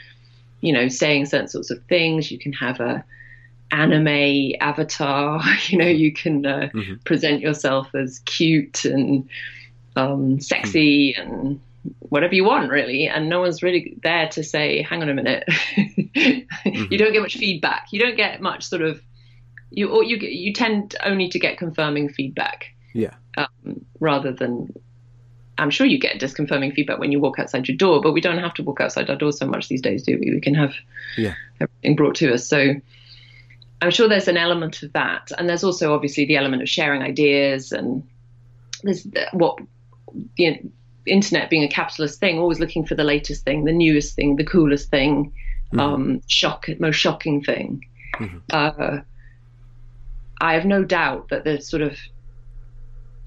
[0.61, 2.31] you know, saying certain sorts of things.
[2.31, 3.03] You can have a
[3.71, 5.41] anime avatar.
[5.67, 6.95] You know, you can uh, mm-hmm.
[7.05, 9.27] present yourself as cute and
[9.95, 11.31] um, sexy mm-hmm.
[11.31, 11.61] and
[11.99, 13.07] whatever you want, really.
[13.07, 16.91] And no one's really there to say, "Hang on a minute." mm-hmm.
[16.91, 17.87] You don't get much feedback.
[17.91, 19.01] You don't get much sort of
[19.71, 22.67] you or you you tend only to get confirming feedback.
[22.93, 23.13] Yeah.
[23.37, 24.73] Um, rather than
[25.57, 28.39] I'm sure you get disconfirming feedback when you walk outside your door, but we don't
[28.39, 30.33] have to walk outside our door so much these days, do we?
[30.33, 30.73] We can have
[31.17, 31.33] yeah.
[31.61, 32.47] everything brought to us.
[32.47, 32.75] So
[33.81, 37.01] I'm sure there's an element of that, and there's also obviously the element of sharing
[37.01, 38.03] ideas, and
[38.83, 39.59] there's what
[40.37, 40.59] the
[41.05, 44.43] internet being a capitalist thing, always looking for the latest thing, the newest thing, the
[44.43, 45.31] coolest thing,
[45.71, 45.79] mm-hmm.
[45.79, 47.85] um, shock, most shocking thing.
[48.15, 48.37] Mm-hmm.
[48.49, 49.01] Uh,
[50.41, 51.97] I have no doubt that there's sort of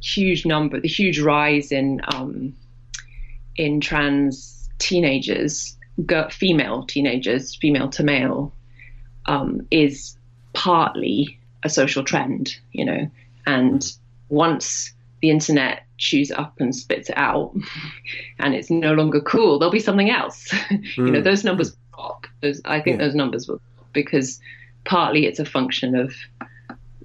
[0.03, 2.55] huge number, the huge rise in um,
[3.57, 5.77] in trans teenagers,
[6.31, 8.53] female teenagers, female to male,
[9.27, 10.17] um, is
[10.53, 13.11] partly a social trend, you know.
[13.47, 13.85] And
[14.29, 17.55] once the internet chews up and spits it out,
[18.39, 20.49] and it's no longer cool, there'll be something else.
[20.49, 20.85] Mm.
[20.97, 21.25] you know, mm.
[21.25, 22.27] those numbers drop.
[22.41, 23.07] Those, I think yeah.
[23.07, 23.61] those numbers will
[23.93, 24.41] because
[24.85, 26.15] partly it's a function of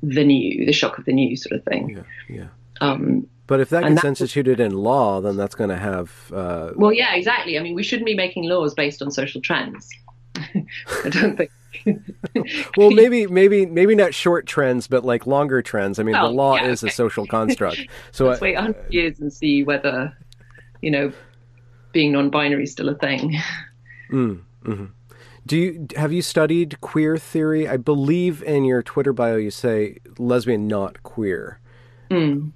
[0.04, 2.04] the new, the shock of the new sort of thing.
[2.30, 2.48] Yeah, yeah.
[2.82, 6.32] Um, but if that gets instituted in law, then that's going to have.
[6.34, 7.58] Uh, well, yeah, exactly.
[7.58, 9.90] I mean, we shouldn't be making laws based on social trends.
[10.36, 11.52] I don't think.
[12.78, 16.00] well, maybe, maybe, maybe not short trends, but like longer trends.
[16.00, 16.92] I mean, well, the law yeah, is okay.
[16.92, 17.82] a social construct.
[18.12, 20.16] So let's I, wait 100 years and see whether,
[20.82, 21.12] you know,
[21.92, 23.40] being non-binary is still a thing.
[24.12, 24.86] Mm, mm-hmm.
[25.46, 27.68] Do you have you studied queer theory?
[27.68, 31.60] I believe in your Twitter bio you say lesbian, not queer.
[32.14, 32.52] Mm.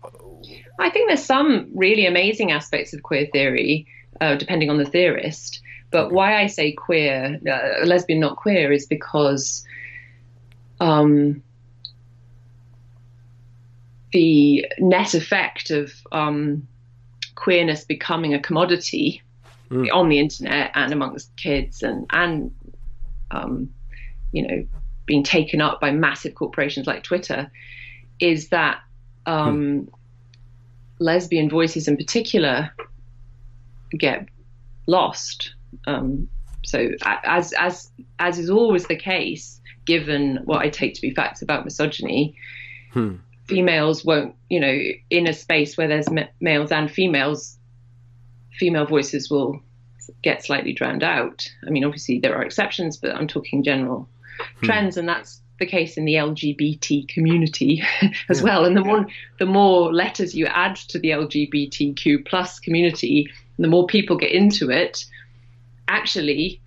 [0.80, 3.88] I think there's some really amazing aspects of queer theory,
[4.22, 5.62] uh, depending on the theorist.
[5.89, 9.65] But why I say queer, uh, lesbian, not queer, is because
[10.80, 11.41] um,
[14.12, 16.67] the net effect of um,
[17.36, 19.22] queerness becoming a commodity
[19.70, 19.88] mm.
[19.93, 22.52] on the internet and amongst kids and and
[23.32, 23.70] um,
[24.32, 24.65] you know
[25.06, 27.50] being taken up by massive corporations like Twitter
[28.20, 28.80] is that
[29.28, 29.84] um, hmm.
[31.00, 32.72] lesbian voices in particular
[33.92, 34.28] get
[34.88, 35.54] lost.
[35.86, 36.28] Um,
[36.63, 41.42] so as as as is always the case, given what I take to be facts
[41.42, 42.36] about misogyny,
[42.92, 43.16] hmm.
[43.46, 46.08] females won't, you know, in a space where there's
[46.40, 47.58] males and females,
[48.58, 49.62] female voices will
[50.24, 51.48] get slightly drowned out.
[51.66, 54.10] I mean, obviously there are exceptions, but I'm talking general
[54.60, 54.66] hmm.
[54.66, 57.84] trends, and that's the case in the LGBT community
[58.30, 58.43] as yeah.
[58.43, 58.65] well.
[58.65, 59.08] And the more
[59.39, 64.70] the more letters you add to the LGBTQ plus community, the more people get into
[64.70, 65.06] it.
[65.88, 66.60] Actually,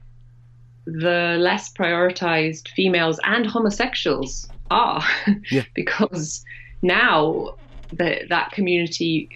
[0.86, 5.04] the less prioritized females and homosexuals are,
[5.50, 5.64] yeah.
[5.74, 6.44] because
[6.82, 7.54] now
[7.92, 9.28] the, that community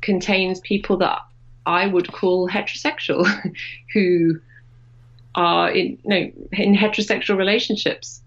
[0.00, 1.20] contains people that
[1.64, 3.26] I would call heterosexual,
[3.94, 4.40] who
[5.34, 8.21] are in you know, in heterosexual relationships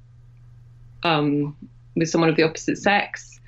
[1.05, 1.55] um,
[1.95, 3.39] with someone of the opposite sex.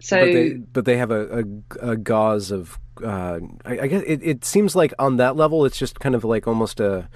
[0.00, 1.44] So, but they, but they have a,
[1.80, 2.78] a, a gauze of.
[3.02, 6.24] Uh, I, I, guess it, it seems like on that level, it's just kind of
[6.24, 7.08] like almost a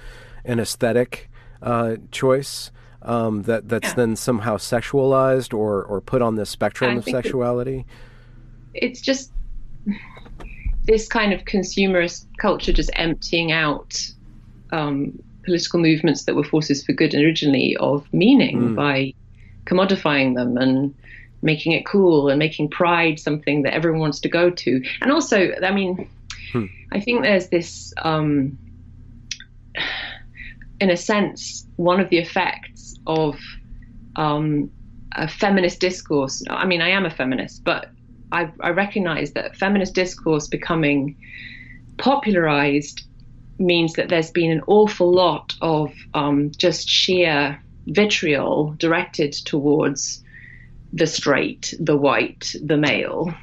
[0.45, 1.29] an aesthetic
[1.61, 2.71] uh, choice
[3.01, 3.95] um, that that's yeah.
[3.95, 7.85] then somehow sexualized or or put on the spectrum of sexuality.
[8.73, 9.31] It's just
[10.85, 13.95] this kind of consumerist culture just emptying out
[14.71, 18.75] um, political movements that were forces for good originally of meaning mm.
[18.75, 19.13] by
[19.65, 20.93] commodifying them and
[21.41, 24.81] making it cool and making pride something that everyone wants to go to.
[25.01, 26.09] And also, I mean,
[26.51, 26.65] hmm.
[26.91, 28.57] I think there's this, um,
[30.79, 33.37] in a sense, one of the effects of
[34.15, 34.71] um,
[35.15, 36.43] a feminist discourse.
[36.49, 37.89] I mean, I am a feminist, but
[38.31, 41.17] I, I recognize that feminist discourse becoming
[41.97, 43.03] popularized
[43.59, 50.23] means that there's been an awful lot of um, just sheer vitriol directed towards
[50.91, 53.33] the straight, the white, the male.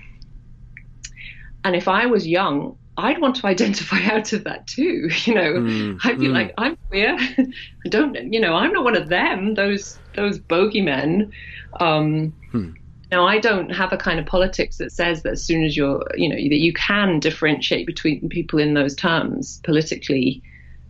[1.64, 5.10] And if I was young, I'd want to identify out of that too.
[5.24, 6.32] You know, mm, I'd be mm.
[6.32, 7.16] like, I'm queer.
[7.38, 9.54] I don't, you know, I'm not one of them.
[9.54, 11.30] Those those bogeymen.
[11.78, 12.70] Um, hmm.
[13.10, 16.04] Now, I don't have a kind of politics that says that as soon as you're,
[16.14, 20.42] you know, that you can differentiate between people in those terms politically,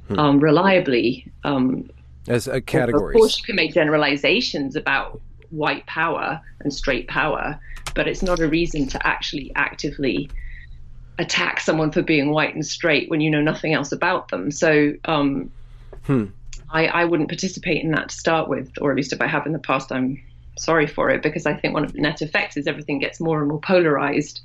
[0.09, 0.18] hmm.
[0.18, 1.30] um, reliably.
[1.44, 1.88] Um,
[2.28, 3.14] as a category.
[3.14, 7.59] Of course, you can make generalizations about white power and straight power,
[7.94, 10.30] but it's not a reason to actually actively
[11.18, 14.50] attack someone for being white and straight when you know nothing else about them.
[14.50, 15.50] So, um,
[16.04, 16.26] hmm.
[16.68, 19.46] I, I wouldn't participate in that to start with, or at least if I have
[19.46, 20.22] in the past, I'm
[20.60, 23.40] sorry for it because I think one of the net effects is everything gets more
[23.40, 24.40] and more polarized.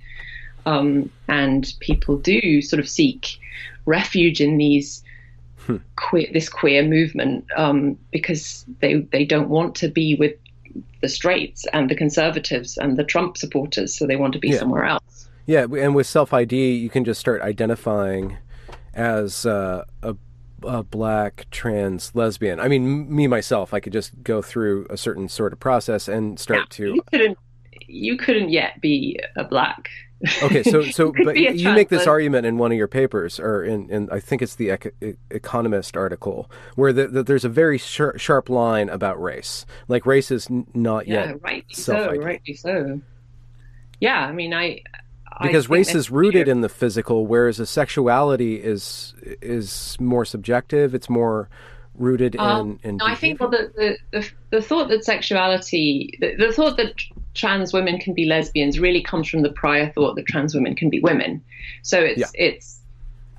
[0.65, 3.37] Um, and people do sort of seek
[3.85, 5.03] refuge in these
[5.59, 5.77] hmm.
[5.95, 10.33] queer, this queer movement um, because they they don't want to be with
[11.01, 14.57] the straights and the conservatives and the Trump supporters, so they want to be yeah.
[14.57, 15.29] somewhere else.
[15.45, 18.37] Yeah, and with self ID, you can just start identifying
[18.93, 20.15] as uh, a
[20.65, 22.59] a black trans lesbian.
[22.59, 26.39] I mean, me myself, I could just go through a certain sort of process and
[26.39, 26.95] start yeah, to.
[26.95, 27.37] You couldn't.
[27.87, 29.89] You couldn't yet be a black.
[30.41, 33.63] Okay, so so you but you make this argument in one of your papers, or
[33.63, 37.77] in, in I think it's the Ec- Economist article, where the, the, there's a very
[37.77, 39.65] sharp, sharp line about race.
[39.87, 43.01] Like race is n- not yeah, yet rightly so, rightly so.
[43.99, 44.81] Yeah, I mean, I
[45.41, 50.95] because race is rooted in the physical, whereas a sexuality is is more subjective.
[50.95, 51.49] It's more
[51.95, 52.95] rooted um, in.
[52.95, 56.93] in I think well, the, the, the, the, thought that sexuality, the, the thought that
[57.33, 60.89] trans women can be lesbians, really comes from the prior thought that trans women can
[60.89, 61.43] be women.
[61.83, 62.27] So it's yeah.
[62.33, 62.79] it's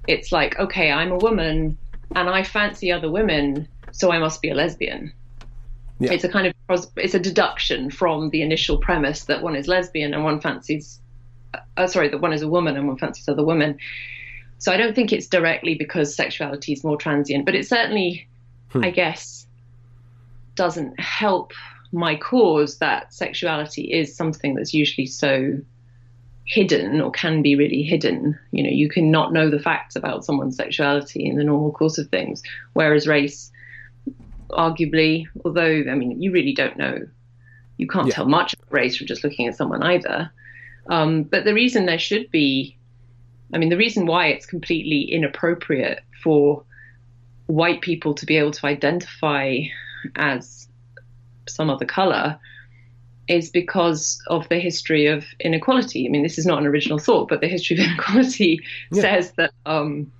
[0.06, 1.76] it's like okay, I'm a woman
[2.14, 5.12] and I fancy other women, so I must be a lesbian.
[5.98, 6.12] Yeah.
[6.12, 10.12] It's a kind of it's a deduction from the initial premise that one is lesbian
[10.12, 11.00] and one fancies
[11.76, 13.78] uh, sorry, that one is a woman and one fancies other women.
[14.58, 18.26] So I don't think it's directly because sexuality is more transient, but it certainly,
[18.70, 18.84] hmm.
[18.84, 19.46] I guess,
[20.54, 21.52] doesn't help
[21.92, 25.58] my cause that sexuality is something that's usually so
[26.46, 28.38] hidden or can be really hidden.
[28.52, 31.98] You know, you can not know the facts about someone's sexuality in the normal course
[31.98, 32.42] of things,
[32.72, 33.52] whereas race,
[34.50, 37.06] arguably, although I mean, you really don't know.
[37.76, 38.14] You can't yeah.
[38.14, 40.30] tell much about race from just looking at someone either.
[40.88, 42.76] Um, but the reason there should be,
[43.52, 46.64] I mean, the reason why it's completely inappropriate for
[47.46, 49.60] white people to be able to identify
[50.16, 50.68] as
[51.48, 52.38] some other color
[53.28, 56.06] is because of the history of inequality.
[56.06, 58.60] I mean, this is not an original thought, but the history of inequality
[58.92, 59.02] yeah.
[59.02, 60.12] says that um,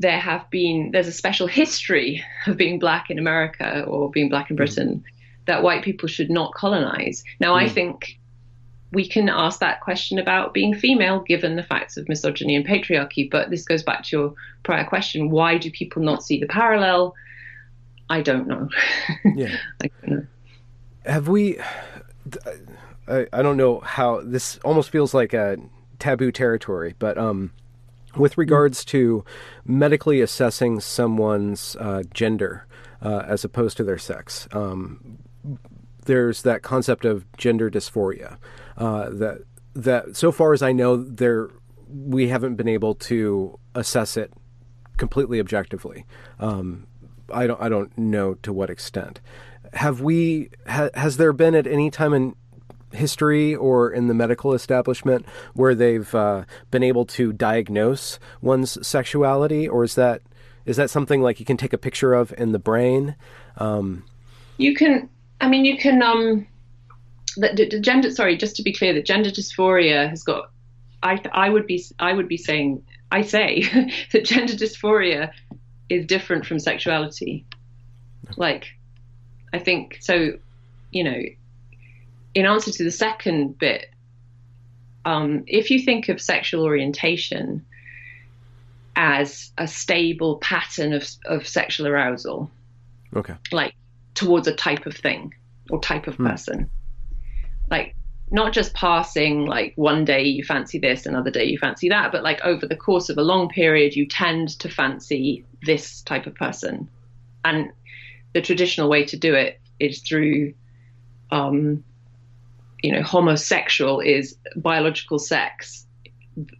[0.00, 4.50] there have been there's a special history of being black in America or being black
[4.50, 4.58] in mm.
[4.58, 5.44] Britain mm.
[5.46, 7.24] that white people should not colonize.
[7.40, 7.62] Now, mm.
[7.62, 8.17] I think
[8.92, 13.30] we can ask that question about being female given the facts of misogyny and patriarchy.
[13.30, 17.14] But this goes back to your prior question why do people not see the parallel?
[18.08, 18.68] I don't know.
[19.34, 19.56] Yeah.
[19.82, 20.26] I don't know.
[21.04, 21.58] Have we.
[23.06, 25.56] I, I don't know how this almost feels like a
[25.98, 27.52] taboo territory, but um,
[28.16, 29.24] with regards to
[29.64, 32.66] medically assessing someone's uh, gender
[33.02, 35.18] uh, as opposed to their sex, um,
[36.04, 38.38] there's that concept of gender dysphoria
[38.78, 39.38] uh, that
[39.74, 41.50] that so far as I know, there
[41.88, 44.32] we haven't been able to assess it
[44.96, 46.06] completely objectively.
[46.38, 46.86] Um,
[47.32, 49.20] I don't I don't know to what extent.
[49.74, 52.34] Have we ha, has there been at any time in
[52.92, 59.68] history or in the medical establishment where they've uh, been able to diagnose one's sexuality,
[59.68, 60.22] or is that
[60.64, 63.16] is that something like you can take a picture of in the brain?
[63.56, 64.04] Um,
[64.56, 65.08] you can.
[65.40, 66.02] I mean, you can.
[66.02, 66.46] Um,
[67.38, 68.10] the, the, gender.
[68.10, 70.50] Sorry, just to be clear, the gender dysphoria has got.
[71.02, 73.62] I I would be I would be saying I say
[74.12, 75.30] that gender dysphoria
[75.88, 77.44] is different from sexuality.
[78.36, 78.74] Like,
[79.52, 80.38] I think so.
[80.90, 81.20] You know,
[82.34, 83.90] in answer to the second bit,
[85.04, 87.64] um, if you think of sexual orientation
[88.96, 92.50] as a stable pattern of, of sexual arousal,
[93.14, 93.74] okay, like
[94.14, 95.34] towards a type of thing
[95.70, 96.26] or type of hmm.
[96.26, 96.70] person,
[97.70, 97.94] like
[98.30, 102.22] not just passing like one day you fancy this another day you fancy that but
[102.22, 106.34] like over the course of a long period you tend to fancy this type of
[106.34, 106.88] person
[107.44, 107.70] and
[108.34, 110.52] the traditional way to do it is through
[111.30, 111.84] um,
[112.82, 115.86] you know, homosexual is biological sex.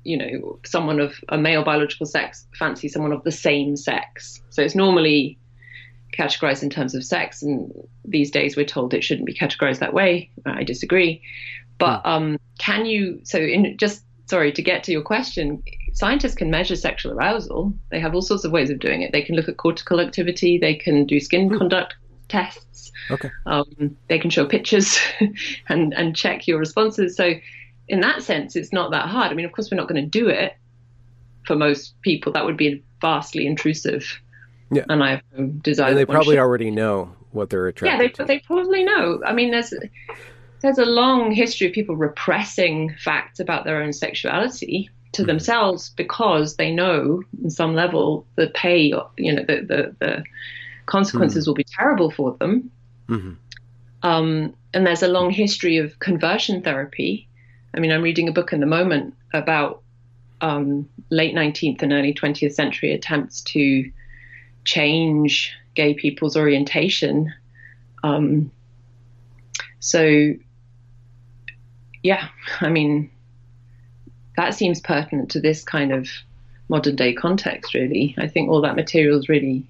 [0.02, 4.42] You know, someone of a male biological sex fancy someone of the same sex.
[4.50, 5.38] So it's normally
[6.16, 7.72] categorized in terms of sex, and
[8.04, 10.30] these days we're told it shouldn't be categorized that way.
[10.46, 11.22] I disagree.
[11.78, 12.09] But hmm.
[12.09, 13.20] um, can you?
[13.24, 17.72] So, in just sorry to get to your question, scientists can measure sexual arousal.
[17.90, 19.12] They have all sorts of ways of doing it.
[19.12, 20.59] They can look at cortical activity.
[20.59, 21.59] They can do skin hmm.
[21.59, 21.94] conduct
[22.28, 22.92] tests.
[23.11, 23.30] Okay.
[23.46, 24.98] Um, they can show pictures
[25.68, 27.16] and and check your responses.
[27.16, 27.34] So
[27.88, 29.30] in that sense, it's not that hard.
[29.30, 30.56] I mean, of course, we're not going to do it
[31.46, 32.32] for most people.
[32.32, 34.20] That would be vastly intrusive.
[34.70, 34.84] Yeah.
[34.88, 35.22] And I
[35.62, 35.88] desire.
[35.88, 36.40] And they probably should.
[36.40, 38.02] already know what they're attracted to.
[38.02, 38.24] yeah, they, to.
[38.24, 39.20] they probably know.
[39.24, 39.72] I mean, there's
[40.60, 45.28] there's a long history of people repressing facts about their own sexuality to mm-hmm.
[45.28, 50.24] themselves because they know, in some level, the pay, you know, the the, the
[50.86, 52.70] consequences mm will be terrible for them.
[53.08, 53.32] Mm-hmm.
[54.02, 57.28] Um, and there's a long history of conversion therapy.
[57.74, 59.82] I mean, I'm reading a book in the moment about
[60.40, 63.90] um, late 19th and early 20th century attempts to
[64.68, 67.32] change gay people's orientation.
[68.04, 68.50] Um,
[69.80, 70.34] so,
[72.02, 72.28] yeah,
[72.60, 73.10] I mean,
[74.36, 76.06] that seems pertinent to this kind of
[76.68, 78.14] modern day context, really.
[78.18, 79.66] I think all that material really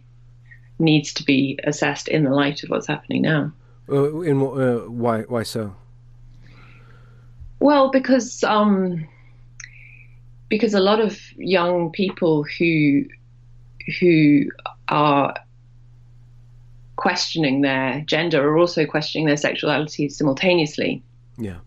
[0.81, 3.53] needs to be assessed in the light of what's happening now.
[3.89, 5.75] Uh, in uh, why why so?
[7.61, 9.07] Well, because um,
[10.49, 13.05] because a lot of young people who
[14.01, 14.45] who
[14.89, 15.35] are
[16.97, 21.03] questioning their gender are also questioning their sexuality simultaneously.
[21.37, 21.59] Yeah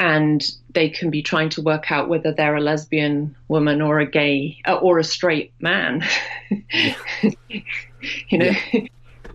[0.00, 4.06] and they can be trying to work out whether they're a lesbian woman or a
[4.06, 6.04] gay uh, or a straight man
[6.50, 8.86] you know yeah.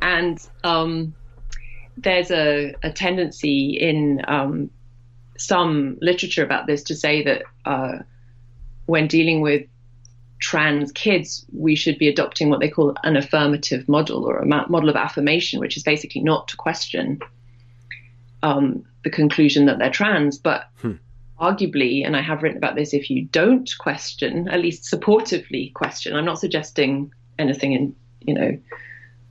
[0.02, 1.14] and um,
[1.98, 4.70] there's a, a, tendency in um,
[5.38, 8.00] some literature about this to say that uh,
[8.86, 9.66] when dealing with
[10.40, 14.90] trans kids, we should be adopting what they call an affirmative model or a model
[14.90, 17.20] of affirmation, which is basically not to question
[18.42, 20.38] um, the conclusion that they're trans.
[20.38, 20.94] But hmm.
[21.40, 26.16] arguably, and I have written about this, if you don't question, at least supportively question,
[26.16, 28.58] I'm not suggesting anything in, you know,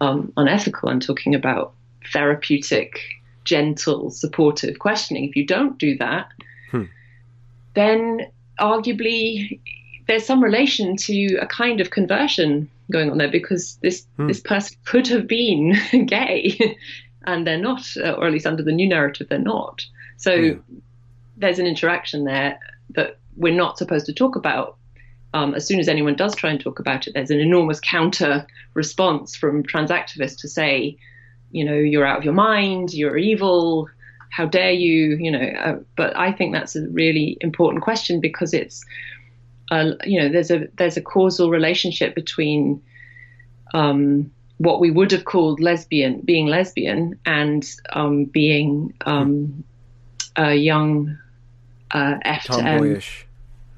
[0.00, 0.90] um, unethical.
[0.90, 1.72] I'm talking about
[2.12, 3.00] therapeutic,
[3.44, 5.24] gentle, supportive questioning.
[5.24, 6.28] If you don't do that,
[6.70, 6.84] hmm.
[7.74, 8.26] then
[8.61, 9.61] arguably
[10.09, 14.26] there's some relation to a kind of conversion going on there because this hmm.
[14.26, 15.74] this person could have been
[16.06, 16.76] gay
[17.26, 19.84] and they're not, uh, or at least under the new narrative, they're not.
[20.16, 20.59] So
[21.36, 22.59] there's an interaction there
[22.90, 24.76] that we're not supposed to talk about.
[25.34, 28.46] Um, as soon as anyone does try and talk about it, there's an enormous counter
[28.74, 30.96] response from trans activists to say,
[31.52, 33.88] you know, you're out of your mind, you're evil,
[34.30, 35.52] how dare you, you know.
[35.61, 38.84] Uh, but I think that's a really important question because it's,
[39.70, 42.82] uh, you know, there's a there's a causal relationship between
[43.74, 49.64] um, what we would have called lesbian, being lesbian, and um, being um,
[50.36, 51.18] a young
[51.90, 53.24] uh, F tomboyish.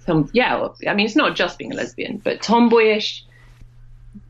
[0.06, 3.24] Some, yeah, I mean, it's not just being a lesbian, but tomboyish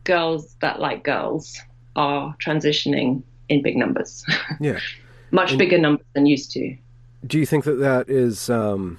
[0.04, 1.58] girls that like girls
[1.94, 4.24] are transitioning in big numbers.
[4.60, 4.80] Yeah,
[5.30, 6.76] much and bigger numbers than used to.
[7.26, 8.48] Do you think that that is?
[8.48, 8.98] Um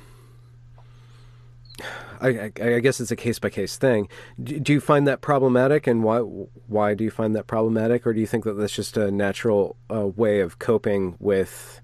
[2.22, 4.08] I, I, guess it's a case by case thing.
[4.42, 8.14] Do, do, you find that problematic, and why why do you find that problematic, or
[8.14, 11.82] do you think that that's just a natural uh, way of coping with,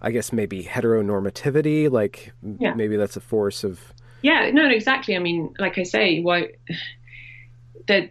[0.00, 1.90] I guess maybe heteronormativity?
[1.90, 2.74] Like yeah.
[2.74, 3.92] maybe that's a force of.
[4.22, 5.16] Yeah, no, exactly.
[5.16, 6.50] I mean, like I say, why
[7.88, 8.10] there,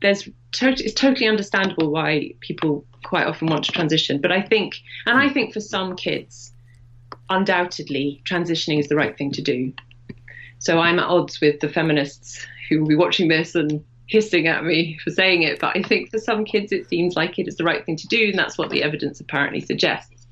[0.00, 4.20] there's to- it's totally understandable why people quite often want to transition.
[4.20, 4.76] But I think,
[5.06, 6.52] and I think for some kids,
[7.28, 9.72] undoubtedly, transitioning is the right thing to do.
[10.58, 14.64] So I'm at odds with the feminists who will be watching this and hissing at
[14.64, 15.60] me for saying it.
[15.60, 18.06] But I think for some kids, it seems like it is the right thing to
[18.08, 20.26] do, and that's what the evidence apparently suggests.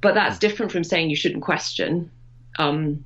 [0.00, 2.10] But that's different from saying you shouldn't question.
[2.58, 3.04] Um,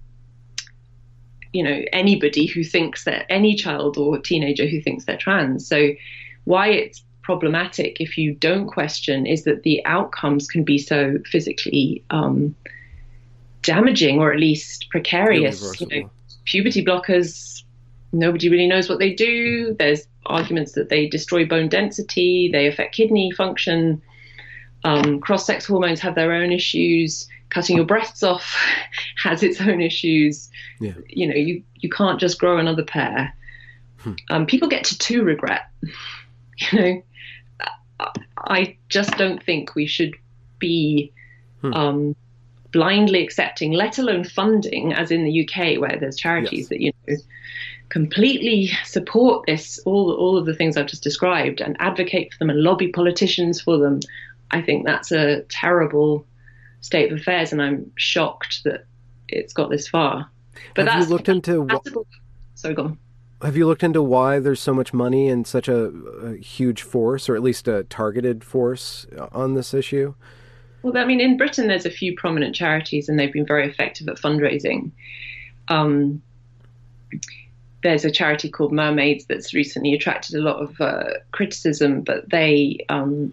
[1.53, 5.67] you know anybody who thinks that any child or teenager who thinks they're trans.
[5.67, 5.91] So
[6.45, 12.03] why it's problematic if you don't question is that the outcomes can be so physically
[12.11, 12.55] um,
[13.63, 15.81] damaging or at least precarious.
[15.81, 16.11] You know,
[16.45, 17.63] puberty blockers,
[18.13, 19.75] nobody really knows what they do.
[19.79, 24.03] There's arguments that they destroy bone density, they affect kidney function.
[24.83, 28.57] Um, cross sex hormones have their own issues cutting your breasts off
[29.23, 30.49] has its own issues.
[30.81, 30.95] Yeah.
[31.09, 33.35] You know, you, you can't just grow another pair.
[33.99, 34.13] Hmm.
[34.31, 35.63] Um, people get to two regret.
[36.73, 37.03] You know,
[38.37, 40.15] I just don't think we should
[40.59, 41.11] be
[41.63, 41.73] hmm.
[41.73, 42.17] um,
[42.73, 46.69] blindly accepting, let alone funding, as in the UK, where there's charities yes.
[46.69, 47.17] that you know
[47.89, 52.51] completely support this, all all of the things I've just described, and advocate for them
[52.51, 54.01] and lobby politicians for them.
[54.53, 56.27] I think that's a terrible
[56.81, 58.87] state of affairs, and I'm shocked that
[59.29, 60.29] it's got this far.
[60.75, 61.87] But have you looked into what?
[62.55, 62.99] Sorry, go on.
[63.43, 67.27] Have you looked into why there's so much money and such a, a, huge force,
[67.27, 70.15] or at least a targeted force, uh, on this issue?
[70.83, 74.09] Well, I mean, in Britain, there's a few prominent charities, and they've been very effective
[74.09, 74.91] at fundraising.
[75.69, 76.23] Um,
[77.83, 82.85] there's a charity called Mermaids that's recently attracted a lot of uh, criticism, but they
[82.89, 83.33] um,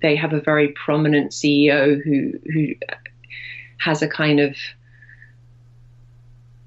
[0.00, 2.74] they have a very prominent CEO who who
[3.78, 4.56] has a kind of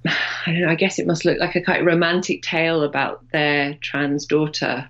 [0.08, 0.70] I don't know.
[0.70, 4.90] I guess it must look like a of romantic tale about their trans daughter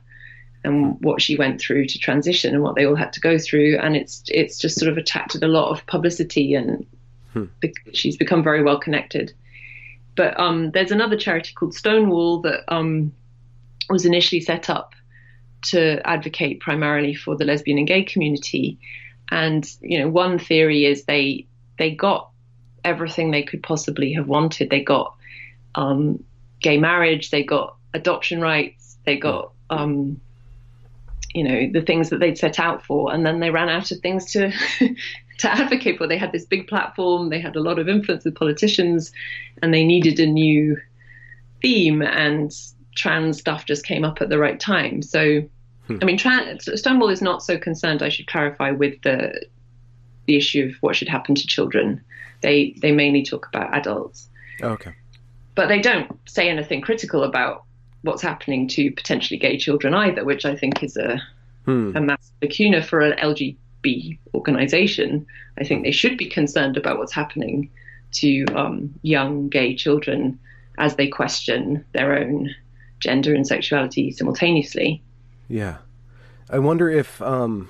[0.63, 3.77] and what she went through to transition and what they all had to go through.
[3.77, 6.85] And it's it's just sort of attracted a lot of publicity, and
[7.33, 7.45] hmm.
[7.59, 9.33] be- she's become very well connected.
[10.15, 13.13] But um, there's another charity called Stonewall that um,
[13.89, 14.93] was initially set up
[15.63, 18.77] to advocate primarily for the lesbian and gay community.
[19.31, 21.47] And you know, one theory is they
[21.77, 22.29] they got
[22.83, 24.69] everything they could possibly have wanted.
[24.69, 25.15] They got
[25.75, 26.23] um,
[26.61, 30.19] gay marriage, they got adoption rights, they got um,
[31.33, 33.99] you know the things that they'd set out for, and then they ran out of
[33.99, 34.51] things to
[35.39, 36.07] to advocate for.
[36.07, 39.11] They had this big platform, they had a lot of influence with politicians,
[39.61, 40.77] and they needed a new
[41.61, 42.01] theme.
[42.01, 42.53] And
[42.95, 45.01] trans stuff just came up at the right time.
[45.01, 45.41] So,
[45.87, 45.97] hmm.
[46.01, 48.03] I mean, trans, Stonewall is not so concerned.
[48.03, 49.45] I should clarify with the
[50.25, 52.01] the issue of what should happen to children.
[52.41, 54.29] They they mainly talk about adults.
[54.61, 54.93] okay.
[55.55, 57.63] But they don't say anything critical about
[58.03, 61.21] what's happening to potentially gay children either, which I think is a
[61.65, 61.95] hmm.
[61.95, 65.25] a massive lacuna for an LGB organization.
[65.57, 67.69] I think they should be concerned about what's happening
[68.13, 70.39] to um, young gay children
[70.77, 72.53] as they question their own
[72.99, 75.01] gender and sexuality simultaneously.
[75.47, 75.77] Yeah,
[76.49, 77.69] I wonder if um,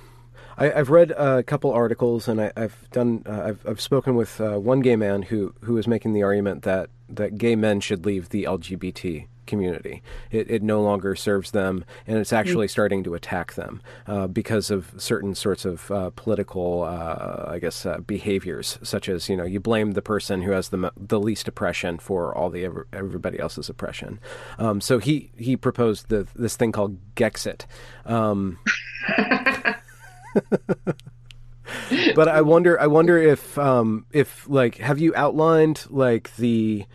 [0.58, 4.40] I, have read a couple articles and I, have done uh, I've, I've spoken with
[4.40, 8.06] uh, one gay man who who is making the argument that that gay men should
[8.06, 10.02] leave the LGBT community.
[10.32, 14.72] It, it no longer serves them, and it's actually starting to attack them uh, because
[14.72, 19.46] of certain sorts of uh, political, uh, I guess, uh, behaviors, such as you know
[19.46, 23.70] you blame the person who has the the least oppression for all the everybody else's
[23.70, 24.20] oppression.
[24.58, 27.66] Um, so he he proposed the, this thing called Gexit.
[28.06, 28.60] Um,
[32.16, 36.86] but I wonder, I wonder if, um, if like, have you outlined like the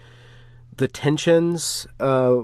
[0.79, 2.41] the tensions uh,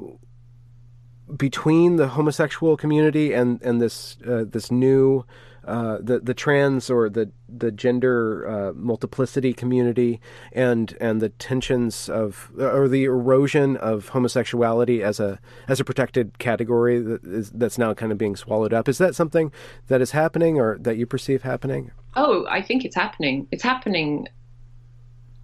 [1.37, 5.25] between the homosexual community and and this uh, this new
[5.67, 10.21] uh, the the trans or the the gender uh, multiplicity community
[10.53, 16.39] and and the tensions of or the erosion of homosexuality as a as a protected
[16.39, 18.89] category that is that's now kind of being swallowed up.
[18.89, 19.51] Is that something
[19.87, 21.93] that is happening or that you perceive happening?
[22.17, 23.49] Oh, I think it's happening.
[23.51, 24.29] It's happening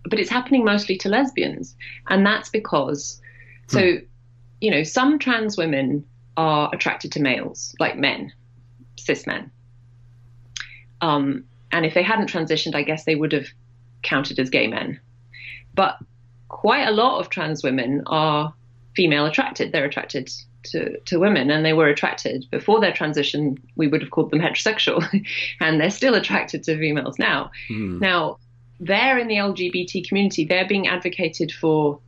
[0.05, 1.77] but it's happening mostly to lesbians.
[2.09, 3.21] And that's because,
[3.69, 4.05] so, hmm.
[4.61, 6.05] you know, some trans women
[6.37, 8.33] are attracted to males, like men,
[8.99, 9.51] cis men.
[11.01, 13.47] Um, and if they hadn't transitioned, I guess they would have
[14.03, 15.01] counted as gay men.
[15.75, 15.99] But
[16.49, 18.53] quite a lot of trans women are
[18.97, 19.73] female attracted.
[19.73, 20.31] They're attracted
[20.65, 23.57] to, to women and they were attracted before their transition.
[23.77, 25.07] We would have called them heterosexual
[25.61, 27.51] and they're still attracted to females now.
[27.71, 28.01] Mm.
[28.01, 28.39] Now,
[28.81, 32.01] they're in the LGBT community, they're being advocated for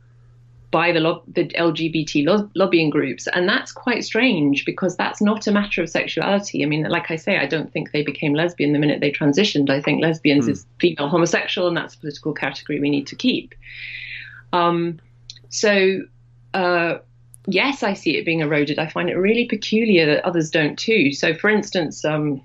[0.71, 3.27] by the, lo- the LGBT lo- lobbying groups.
[3.27, 6.63] And that's quite strange because that's not a matter of sexuality.
[6.63, 9.69] I mean, like I say, I don't think they became lesbian the minute they transitioned.
[9.69, 10.49] I think lesbians mm.
[10.49, 13.53] is female homosexual, and that's a political category we need to keep.
[14.51, 14.99] Um,
[15.49, 16.01] so,
[16.55, 16.97] uh,
[17.45, 18.79] yes, I see it being eroded.
[18.79, 21.11] I find it really peculiar that others don't too.
[21.11, 22.41] So, for instance, um,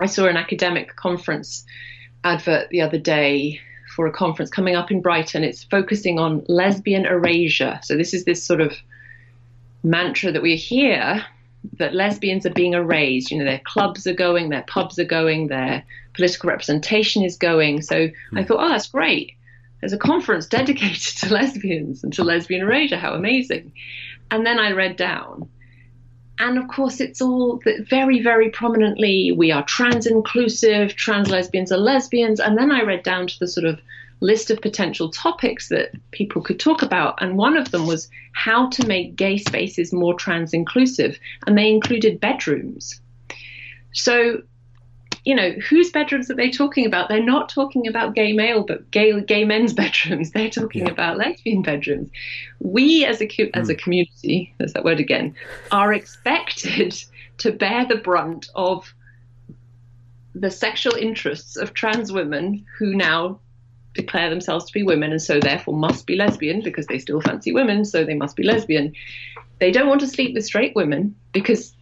[0.00, 1.64] I saw an academic conference
[2.24, 3.60] advert the other day
[3.94, 5.44] for a conference coming up in Brighton.
[5.44, 7.80] It's focusing on lesbian erasure.
[7.82, 8.72] So this is this sort of
[9.82, 11.24] mantra that we hear
[11.78, 13.30] that lesbians are being erased.
[13.30, 15.82] You know, their clubs are going, their pubs are going, their
[16.14, 17.82] political representation is going.
[17.82, 18.38] So hmm.
[18.38, 19.32] I thought, oh, that's great.
[19.80, 22.96] There's a conference dedicated to lesbians and to lesbian erasure.
[22.96, 23.72] How amazing.
[24.30, 25.48] And then I read down
[26.38, 31.78] and of course, it's all very, very prominently we are trans inclusive, trans lesbians are
[31.78, 32.38] lesbians.
[32.38, 33.80] And then I read down to the sort of
[34.20, 37.20] list of potential topics that people could talk about.
[37.20, 41.18] And one of them was how to make gay spaces more trans inclusive.
[41.46, 43.00] And they included bedrooms.
[43.92, 44.42] So
[45.24, 47.08] you know, whose bedrooms are they talking about?
[47.08, 50.30] They're not talking about gay male, but gay gay men's bedrooms.
[50.30, 50.92] They're talking yeah.
[50.92, 52.10] about lesbian bedrooms.
[52.60, 53.78] We, as a as a hmm.
[53.78, 55.34] community, there's that word again,
[55.70, 56.96] are expected
[57.38, 58.92] to bear the brunt of
[60.34, 63.40] the sexual interests of trans women who now
[63.94, 67.52] declare themselves to be women and so therefore must be lesbian because they still fancy
[67.52, 68.92] women, so they must be lesbian.
[69.58, 71.74] They don't want to sleep with straight women because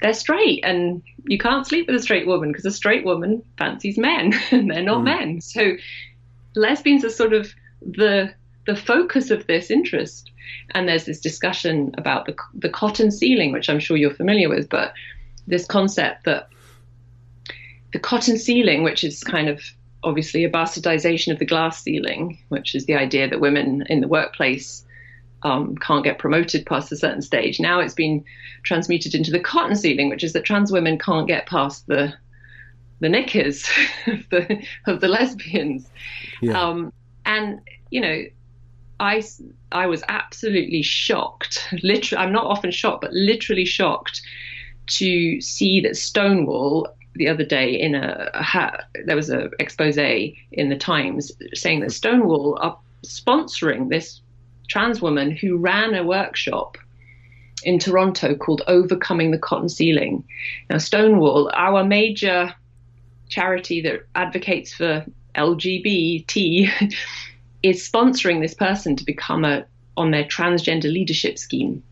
[0.00, 3.98] they're straight and you can't sleep with a straight woman because a straight woman fancies
[3.98, 5.04] men and they're not mm.
[5.04, 5.40] men.
[5.40, 5.76] So
[6.54, 8.34] lesbians are sort of the
[8.66, 10.30] the focus of this interest.
[10.72, 14.68] And there's this discussion about the the cotton ceiling, which I'm sure you're familiar with,
[14.68, 14.92] but
[15.46, 16.48] this concept that
[17.92, 19.62] the cotton ceiling, which is kind of
[20.02, 24.08] obviously a bastardization of the glass ceiling, which is the idea that women in the
[24.08, 24.84] workplace
[25.42, 27.60] um, can't get promoted past a certain stage.
[27.60, 28.24] Now it's been
[28.62, 32.14] transmuted into the cotton ceiling, which is that trans women can't get past the
[33.00, 33.66] the knickers
[34.06, 35.88] of the of the lesbians.
[36.42, 36.60] Yeah.
[36.60, 36.92] Um,
[37.24, 37.60] and
[37.90, 38.22] you know,
[38.98, 39.22] I
[39.72, 41.68] I was absolutely shocked.
[41.82, 44.20] Literally, I'm not often shocked, but literally shocked
[44.88, 50.68] to see that Stonewall the other day in a, a there was a expose in
[50.68, 54.20] the Times saying that Stonewall are sponsoring this
[54.70, 56.78] trans woman who ran a workshop
[57.64, 60.24] in Toronto called Overcoming the Cotton Ceiling.
[60.70, 62.54] Now, Stonewall, our major
[63.28, 65.04] charity that advocates for
[65.34, 66.94] LGBT,
[67.62, 69.66] is sponsoring this person to become a
[69.96, 71.82] on their transgender leadership scheme.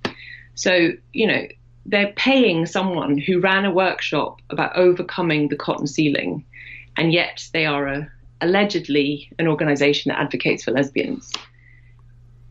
[0.54, 1.46] So, you know,
[1.84, 6.44] they're paying someone who ran a workshop about overcoming the cotton ceiling,
[6.96, 11.30] and yet they are a, allegedly an organization that advocates for lesbians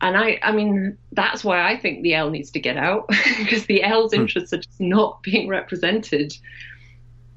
[0.00, 3.66] and I, I mean, that's why I think the L needs to get out because
[3.66, 4.22] the L's hmm.
[4.22, 6.36] interests are just not being represented.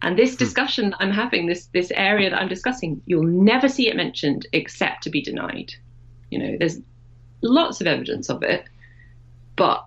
[0.01, 0.38] And this hmm.
[0.38, 5.03] discussion I'm having, this this area that I'm discussing, you'll never see it mentioned except
[5.03, 5.74] to be denied.
[6.30, 6.80] You know, there's
[7.41, 8.66] lots of evidence of it,
[9.55, 9.86] but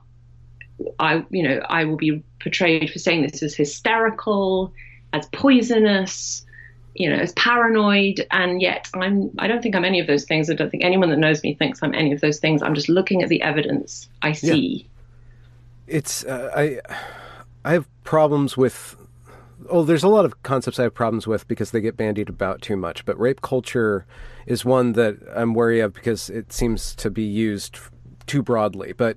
[0.98, 4.72] I, you know, I will be portrayed for saying this as hysterical,
[5.12, 6.43] as poisonous,
[6.94, 10.48] you know, as paranoid, and yet I'm I don't think I'm any of those things.
[10.48, 12.62] I don't think anyone that knows me thinks I'm any of those things.
[12.62, 14.88] I'm just looking at the evidence I see.
[15.86, 15.96] Yeah.
[15.96, 16.80] It's uh, I
[17.64, 18.96] I have problems with
[19.68, 22.62] oh, there's a lot of concepts I have problems with because they get bandied about
[22.62, 23.04] too much.
[23.04, 24.06] But rape culture
[24.46, 27.78] is one that I'm wary of because it seems to be used
[28.26, 28.92] too broadly.
[28.92, 29.16] But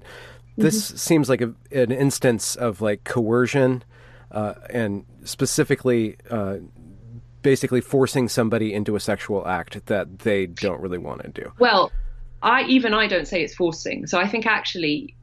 [0.58, 0.98] this mm-hmm.
[0.98, 3.84] seems like a, an instance of like coercion
[4.32, 6.58] uh, and specifically uh,
[7.48, 11.50] basically forcing somebody into a sexual act that they don't really want to do.
[11.60, 11.94] Well,
[12.42, 14.06] I even I don't say it's forcing.
[14.06, 15.16] So I think actually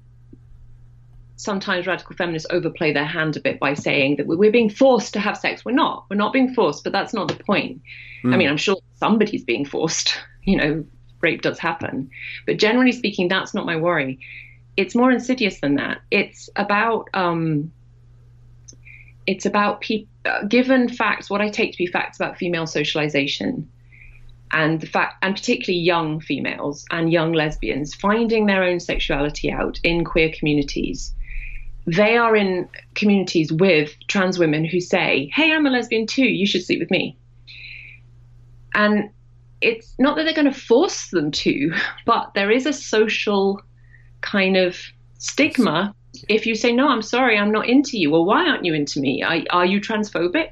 [1.37, 5.21] sometimes radical feminists overplay their hand a bit by saying that we're being forced to
[5.21, 5.67] have sex.
[5.67, 6.07] We're not.
[6.09, 7.83] We're not being forced, but that's not the point.
[8.23, 8.31] Mm.
[8.31, 8.39] I hmm.
[8.39, 10.17] mean, I'm sure somebody's being forced.
[10.47, 10.85] You know,
[11.23, 12.11] rape does happen.
[12.45, 14.19] But generally speaking, that's not my worry.
[14.77, 16.03] It's more insidious than that.
[16.11, 17.73] It's about um,
[19.27, 19.85] it's about
[20.49, 23.69] given facts, what I take to be facts about female socialization,
[24.51, 29.81] and the fact, and particularly young females and young lesbians finding their own sexuality out
[29.83, 31.13] in queer communities.
[31.87, 36.25] They are in communities with trans women who say, "Hey, I'm a lesbian too.
[36.25, 37.17] You should sleep with me."
[38.75, 39.11] And
[39.61, 41.75] it's not that they're going to force them to,
[42.07, 43.61] but there is a social
[44.21, 44.79] kind of
[45.19, 45.95] stigma
[46.29, 49.01] if you say, no, I'm sorry, I'm not into you, well, why aren't you into
[49.01, 49.23] me?
[49.23, 50.51] Are, are you transphobic?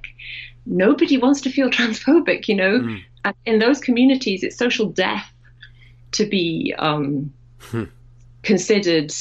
[0.66, 2.80] Nobody wants to feel transphobic, you know?
[2.80, 3.02] Mm.
[3.46, 5.32] In those communities, it's social death
[6.12, 7.84] to be um, hmm.
[8.42, 9.12] considered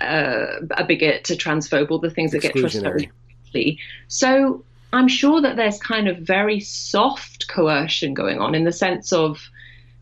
[0.00, 3.78] uh, a bigot, a transphobe, all the things that get trusted quickly.
[4.08, 9.12] So I'm sure that there's kind of very soft coercion going on in the sense
[9.12, 9.48] of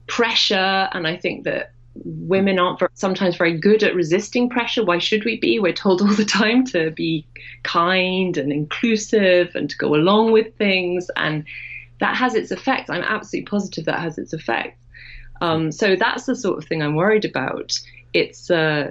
[0.06, 4.84] pressure, and I think that women aren't sometimes very good at resisting pressure.
[4.84, 5.59] Why should we be?
[5.59, 7.26] We're told all the time to be
[7.62, 11.45] kind and inclusive and to go along with things, and
[12.01, 12.90] that has its effects.
[12.90, 14.80] I'm absolutely positive that has its effects.
[15.40, 17.78] Um, so that's the sort of thing I'm worried about.
[18.12, 18.90] It's uh,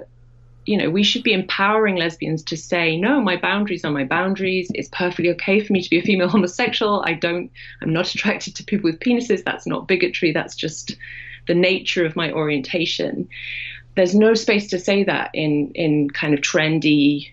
[0.66, 4.70] you know, we should be empowering lesbians to say, no, my boundaries are my boundaries.
[4.74, 7.02] It's perfectly okay for me to be a female homosexual.
[7.06, 7.50] I don't,
[7.82, 9.44] I'm not attracted to people with penises.
[9.44, 10.32] That's not bigotry.
[10.32, 10.96] That's just
[11.46, 13.28] the nature of my orientation.
[13.96, 17.30] There's no space to say that in, in kind of trendy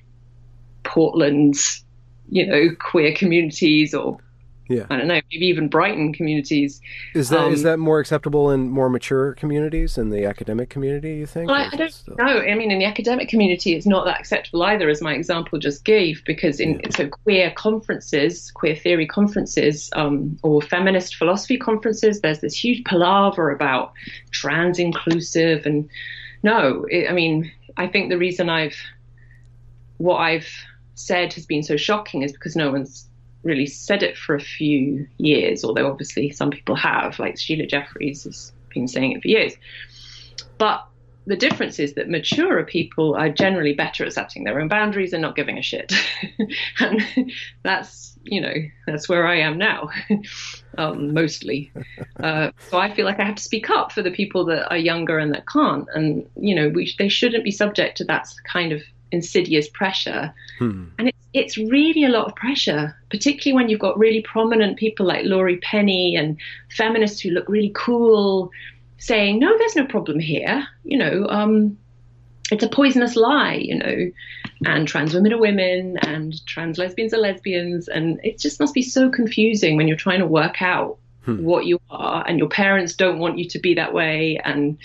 [0.83, 1.83] Portland's,
[2.29, 4.19] you know, queer communities or
[4.67, 4.85] yeah.
[4.89, 6.81] I don't know, maybe even Brighton communities.
[7.13, 11.15] Is that um, is that more acceptable in more mature communities in the academic community?
[11.15, 11.49] You think?
[11.49, 12.15] Well, I, I don't still...
[12.15, 12.39] know.
[12.39, 15.83] I mean, in the academic community, it's not that acceptable either, as my example just
[15.83, 16.89] gave, because in yeah.
[16.91, 23.51] so queer conferences, queer theory conferences, um, or feminist philosophy conferences, there's this huge palaver
[23.51, 23.91] about
[24.31, 25.89] trans inclusive, and
[26.43, 28.77] no, it, I mean, I think the reason I've
[29.97, 30.47] what I've
[30.95, 33.07] said has been so shocking is because no one's
[33.43, 38.23] really said it for a few years, although obviously some people have, like Sheila Jeffreys
[38.23, 39.53] has been saying it for years.
[40.57, 40.85] But
[41.27, 45.21] the difference is that maturer people are generally better at setting their own boundaries and
[45.21, 45.93] not giving a shit.
[46.79, 47.31] and
[47.63, 48.53] that's, you know,
[48.87, 49.89] that's where I am now,
[50.77, 51.71] um, mostly.
[52.21, 54.77] Uh, so I feel like I have to speak up for the people that are
[54.77, 55.87] younger and that can't.
[55.95, 60.33] And, you know, we, they shouldn't be subject to that kind of insidious pressure.
[60.59, 60.85] Hmm.
[60.97, 65.05] And it's it's really a lot of pressure, particularly when you've got really prominent people
[65.05, 66.37] like Laurie Penny and
[66.75, 68.51] feminists who look really cool
[68.97, 70.67] saying, no, there's no problem here.
[70.83, 71.77] You know, um,
[72.51, 74.11] it's a poisonous lie, you know,
[74.65, 77.87] and trans women are women and trans lesbians are lesbians.
[77.87, 81.43] And it just must be so confusing when you're trying to work out hmm.
[81.43, 84.37] what you are and your parents don't want you to be that way.
[84.43, 84.77] And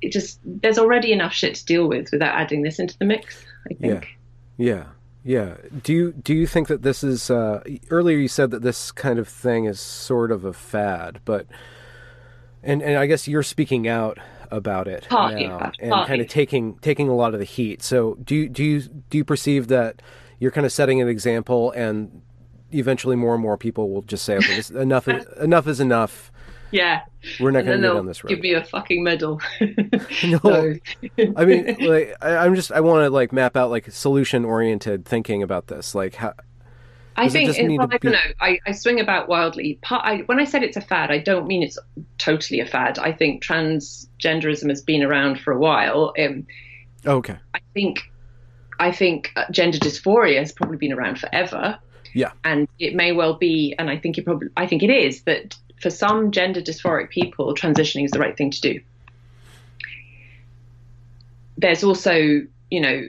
[0.00, 3.44] it just, there's already enough shit to deal with without adding this into the mix,
[3.70, 4.16] I think.
[4.58, 4.76] Yeah.
[4.76, 4.84] Yeah.
[5.24, 5.56] Yeah.
[5.82, 8.16] Do you do you think that this is uh, earlier?
[8.16, 11.46] You said that this kind of thing is sort of a fad, but
[12.62, 14.18] and and I guess you're speaking out
[14.50, 17.82] about it Partly, now and kind of taking taking a lot of the heat.
[17.82, 20.00] So do you do you do you perceive that
[20.38, 22.22] you're kind of setting an example, and
[22.72, 26.32] eventually more and more people will just say, "Okay, this, enough is, enough is enough."
[26.70, 27.02] Yeah.
[27.40, 28.30] We're not going to go down this road.
[28.30, 29.40] Give me a fucking medal.
[29.60, 30.74] no.
[31.36, 35.04] I mean, like, I, am just, I want to like map out like solution oriented
[35.04, 35.94] thinking about this.
[35.94, 36.34] Like, how.
[37.16, 38.18] I think, it, well, I don't know.
[38.40, 39.78] I, I swing about wildly.
[39.82, 41.76] Part, I, when I said it's a fad, I don't mean it's
[42.18, 42.98] totally a fad.
[42.98, 46.14] I think transgenderism has been around for a while.
[46.16, 46.46] Um,
[47.04, 47.36] okay.
[47.54, 47.98] I think,
[48.78, 51.78] I think uh, gender dysphoria has probably been around forever.
[52.14, 52.30] Yeah.
[52.44, 55.56] And it may well be, and I think it probably, I think it is that
[55.80, 58.80] for some gender dysphoric people, transitioning is the right thing to do.
[61.56, 62.14] There's also,
[62.70, 63.08] you know,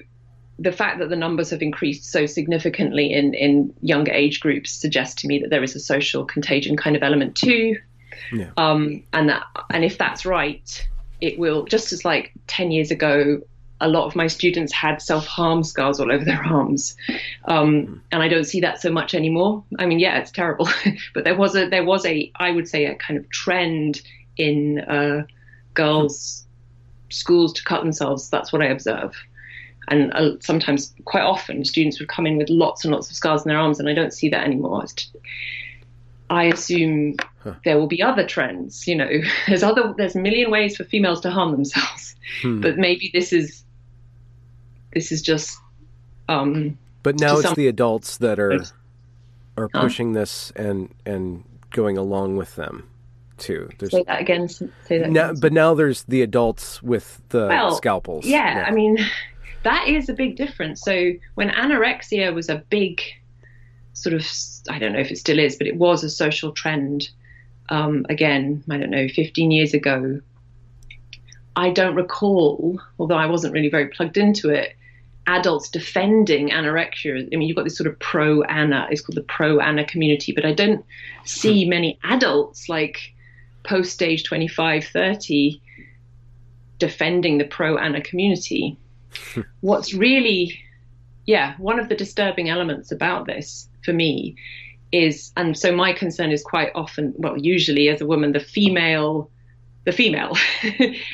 [0.58, 5.22] the fact that the numbers have increased so significantly in, in younger age groups suggests
[5.22, 7.78] to me that there is a social contagion kind of element too.
[8.34, 8.52] Yeah.
[8.58, 10.88] Um, and that, and if that's right,
[11.22, 13.42] it will just as like 10 years ago,
[13.82, 16.96] a lot of my students had self harm scars all over their arms,
[17.46, 19.64] um, and I don't see that so much anymore.
[19.78, 20.68] I mean, yeah, it's terrible,
[21.14, 24.02] but there was a there was a I would say a kind of trend
[24.38, 25.24] in uh,
[25.74, 26.46] girls'
[27.10, 28.30] schools to cut themselves.
[28.30, 29.16] That's what I observe.
[29.88, 33.44] And uh, sometimes, quite often, students would come in with lots and lots of scars
[33.44, 34.86] in their arms, and I don't see that anymore.
[36.30, 37.56] I assume huh.
[37.66, 38.88] there will be other trends.
[38.88, 39.10] You know,
[39.48, 42.62] there's other there's a million ways for females to harm themselves, hmm.
[42.62, 43.64] but maybe this is
[44.94, 45.58] this is just.
[46.28, 47.54] Um, but now it's some...
[47.56, 48.64] the adults that are
[49.58, 50.22] are pushing huh?
[50.22, 52.90] this and and going along with them
[53.38, 53.70] too.
[53.80, 54.48] There's, say that again.
[54.50, 55.10] Say that.
[55.10, 58.26] Now, but now there's the adults with the well, scalpels.
[58.26, 58.98] Yeah, yeah, I mean,
[59.64, 60.82] that is a big difference.
[60.82, 63.02] So when anorexia was a big
[63.94, 64.26] sort of,
[64.70, 67.10] I don't know if it still is, but it was a social trend.
[67.70, 70.22] Um, again, I don't know, 15 years ago.
[71.56, 74.76] I don't recall, although I wasn't really very plugged into it,
[75.30, 77.28] adults defending anorexia.
[77.32, 80.32] I mean, you've got this sort of pro ana, it's called the pro ana community,
[80.32, 80.84] but I don't
[81.24, 81.70] see hmm.
[81.70, 83.14] many adults like
[83.64, 85.62] post age 25, 30
[86.80, 88.76] defending the pro ana community.
[89.34, 89.42] Hmm.
[89.62, 90.60] What's really,
[91.26, 94.36] yeah, one of the disturbing elements about this for me
[94.92, 99.30] is, and so my concern is quite often, well, usually as a woman, the female
[99.86, 100.36] the female,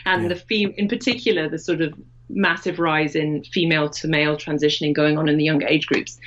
[0.05, 0.27] and yeah.
[0.27, 1.93] the fem- in particular the sort of
[2.29, 6.19] massive rise in female to male transitioning going on in the younger age groups.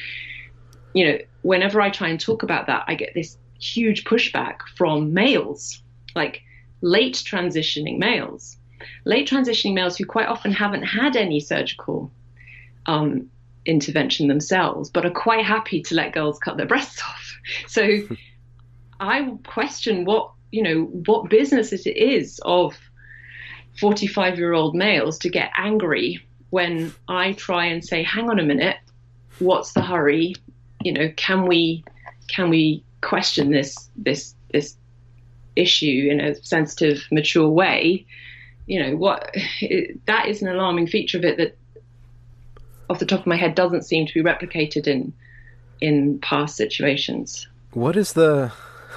[0.94, 5.12] You know, whenever I try and talk about that, I get this huge pushback from
[5.12, 5.82] males,
[6.14, 6.42] like
[6.80, 8.57] late transitioning males,
[9.05, 12.11] late transitioning males who quite often haven't had any surgical
[12.86, 13.28] um,
[13.66, 17.38] intervention themselves, but are quite happy to let girls cut their breasts off.
[17.66, 18.01] So
[19.01, 22.74] I question what you know what business it is of
[23.81, 28.43] 45 year old males to get angry when I try and say, hang on a
[28.43, 28.76] minute,
[29.39, 30.35] what's the hurry?
[30.83, 31.85] You know, can we
[32.29, 34.76] can we question this this this
[35.57, 38.07] issue in a sensitive, mature way?
[38.66, 41.57] You know, what it, that is an alarming feature of it that,
[42.91, 45.12] off the top of my head, doesn't seem to be replicated in
[45.81, 47.47] in past situations.
[47.72, 48.53] What is the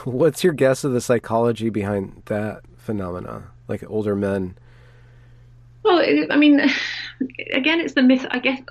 [0.05, 3.43] what's your guess of the psychology behind that phenomena?
[3.67, 4.55] Like older men
[5.83, 6.59] well, I mean,
[7.53, 8.25] again, it's the myth.
[8.29, 8.61] I guess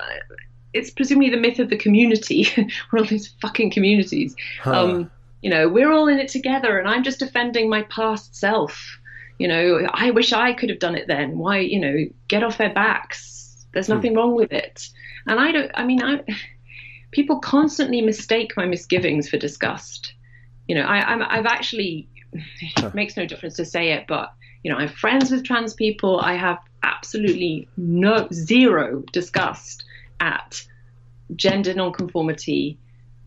[0.73, 2.49] it's presumably the myth of the community.
[2.93, 4.37] we're all these fucking communities.
[4.63, 4.85] Huh.
[4.85, 5.11] Um,
[5.43, 8.99] you know, we're all in it together, and I'm just defending my past self.
[9.39, 11.39] You know, I wish I could have done it then.
[11.39, 11.97] Why, you know,
[12.29, 13.67] get off their backs.
[13.73, 13.95] There's hmm.
[13.95, 14.19] nothing hmm.
[14.19, 14.89] wrong with it.
[15.27, 15.71] And I don't.
[15.75, 16.23] I mean, I
[17.11, 20.15] people constantly mistake my misgivings for disgust.
[20.69, 22.09] You know, I, I'm, I've actually.
[22.77, 24.33] It makes no difference to say it, but
[24.63, 26.21] you know, I'm friends with trans people.
[26.21, 29.85] I have absolutely no zero disgust
[30.21, 30.65] at
[31.37, 32.79] gender nonconformity.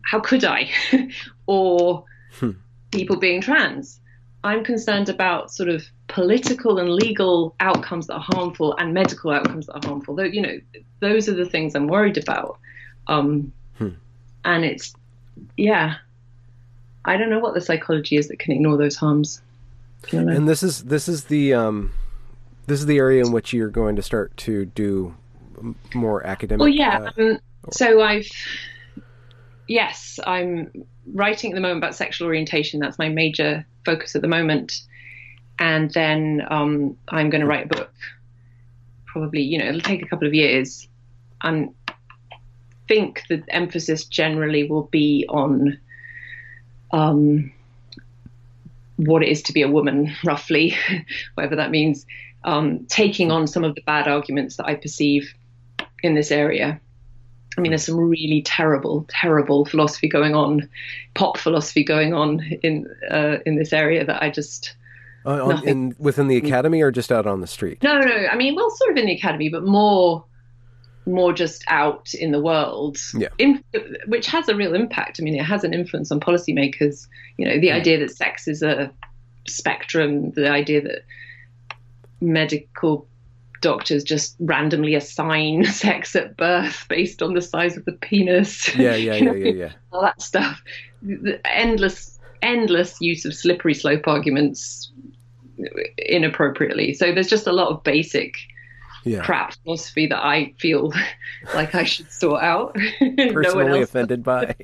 [0.02, 0.70] How could I?
[1.46, 2.04] or
[2.38, 2.52] hmm.
[2.90, 4.00] people being trans.
[4.44, 9.66] I'm concerned about sort of political and legal outcomes that are harmful and medical outcomes
[9.66, 10.14] that are harmful.
[10.14, 10.60] Though, you know,
[11.00, 12.58] those are the things I'm worried about.
[13.06, 13.90] Um, hmm.
[14.44, 14.94] And it's,
[15.56, 15.94] yeah,
[17.04, 19.40] I don't know what the psychology is that can ignore those harms.
[20.12, 21.92] And this is this is the um,
[22.66, 25.14] this is the area in which you're going to start to do
[25.94, 26.60] more academic.
[26.60, 27.10] Well, yeah.
[27.16, 27.38] Uh, um,
[27.70, 28.28] so I've
[29.68, 30.70] yes, I'm
[31.12, 32.80] writing at the moment about sexual orientation.
[32.80, 34.82] That's my major focus at the moment.
[35.58, 37.92] And then um, I'm going to write a book.
[39.06, 40.88] Probably, you know, it'll take a couple of years.
[41.42, 41.74] And
[42.88, 45.78] think the emphasis generally will be on
[46.90, 47.52] um,
[48.96, 50.76] what it is to be a woman, roughly,
[51.34, 52.06] whatever that means,
[52.44, 55.32] um, taking on some of the bad arguments that I perceive
[56.02, 56.80] in this area.
[57.56, 60.68] I mean, there's some really terrible, terrible philosophy going on,
[61.14, 64.74] pop philosophy going on in uh, in this area that I just.
[65.26, 67.82] Uh, on, in, within the academy or just out on the street?
[67.82, 68.26] No, no.
[68.30, 70.22] I mean, well, sort of in the academy, but more
[71.06, 73.28] more just out in the world, yeah.
[73.38, 73.62] in,
[74.06, 75.20] which has a real impact.
[75.20, 77.06] I mean, it has an influence on policymakers.
[77.36, 77.74] You know, the mm.
[77.74, 78.90] idea that sex is a
[79.46, 81.02] spectrum, the idea that
[82.20, 83.06] medical
[83.60, 88.74] doctors just randomly assign sex at birth based on the size of the penis.
[88.76, 89.72] Yeah, yeah, yeah, yeah, yeah.
[89.92, 90.62] All that stuff.
[91.02, 94.90] The endless, endless use of slippery slope arguments
[95.98, 96.94] inappropriately.
[96.94, 98.36] So there's just a lot of basic
[99.04, 99.22] yeah.
[99.22, 100.92] crap philosophy that I feel
[101.54, 102.76] like I should sort out.
[102.98, 104.54] Personally no offended by.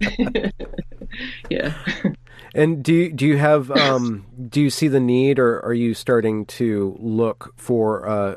[1.50, 1.74] yeah.
[2.54, 5.92] And do you, do you have um, do you see the need, or are you
[5.92, 8.34] starting to look for uh,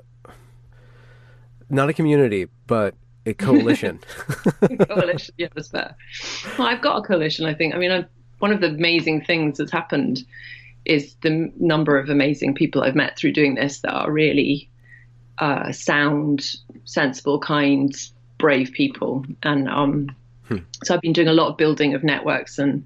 [1.69, 2.95] not a community, but
[3.27, 3.99] a coalition?
[4.89, 5.95] coalition, yeah, that's fair.
[6.57, 7.45] Well, I've got a coalition.
[7.45, 7.75] I think.
[7.75, 8.07] I mean, I've,
[8.39, 10.23] one of the amazing things that's happened
[10.85, 14.69] is the number of amazing people I've met through doing this that are really
[15.39, 17.93] uh, sound, sensible, kind,
[18.37, 19.25] brave people.
[19.43, 20.15] And um,
[20.47, 20.57] hmm.
[20.83, 22.85] so I've been doing a lot of building of networks and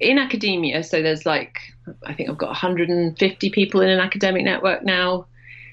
[0.00, 0.82] in academia.
[0.82, 1.58] So there's like,
[2.04, 5.26] I think I've got 150 people in an academic network now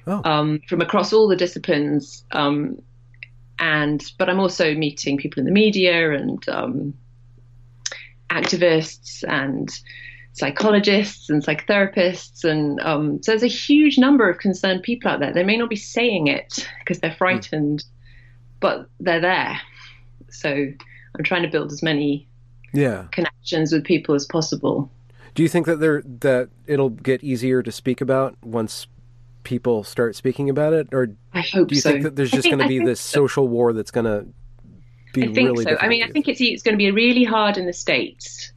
[0.07, 0.21] oh.
[0.23, 2.23] um, from across all the disciplines.
[2.31, 2.81] Um,
[3.59, 6.93] and but I'm also meeting people in the media and um,
[8.29, 9.69] activists and
[10.33, 15.33] psychologists and psychotherapists, and um, so there's a huge number of concerned people out there.
[15.33, 17.87] They may not be saying it because they're frightened, mm.
[18.59, 19.59] but they're there.
[20.29, 22.27] So I'm trying to build as many
[22.73, 23.05] yeah.
[23.11, 24.91] connections with people as possible.
[25.35, 28.87] Do you think that there that it'll get easier to speak about once
[29.43, 31.91] people start speaking about it, or I hope do you so.
[31.91, 33.21] think that there's just going to be this so.
[33.21, 34.25] social war that's going to
[35.13, 35.63] be I think really?
[35.63, 35.77] So.
[35.79, 38.51] I mean, I think it's it's going to be really hard in the states.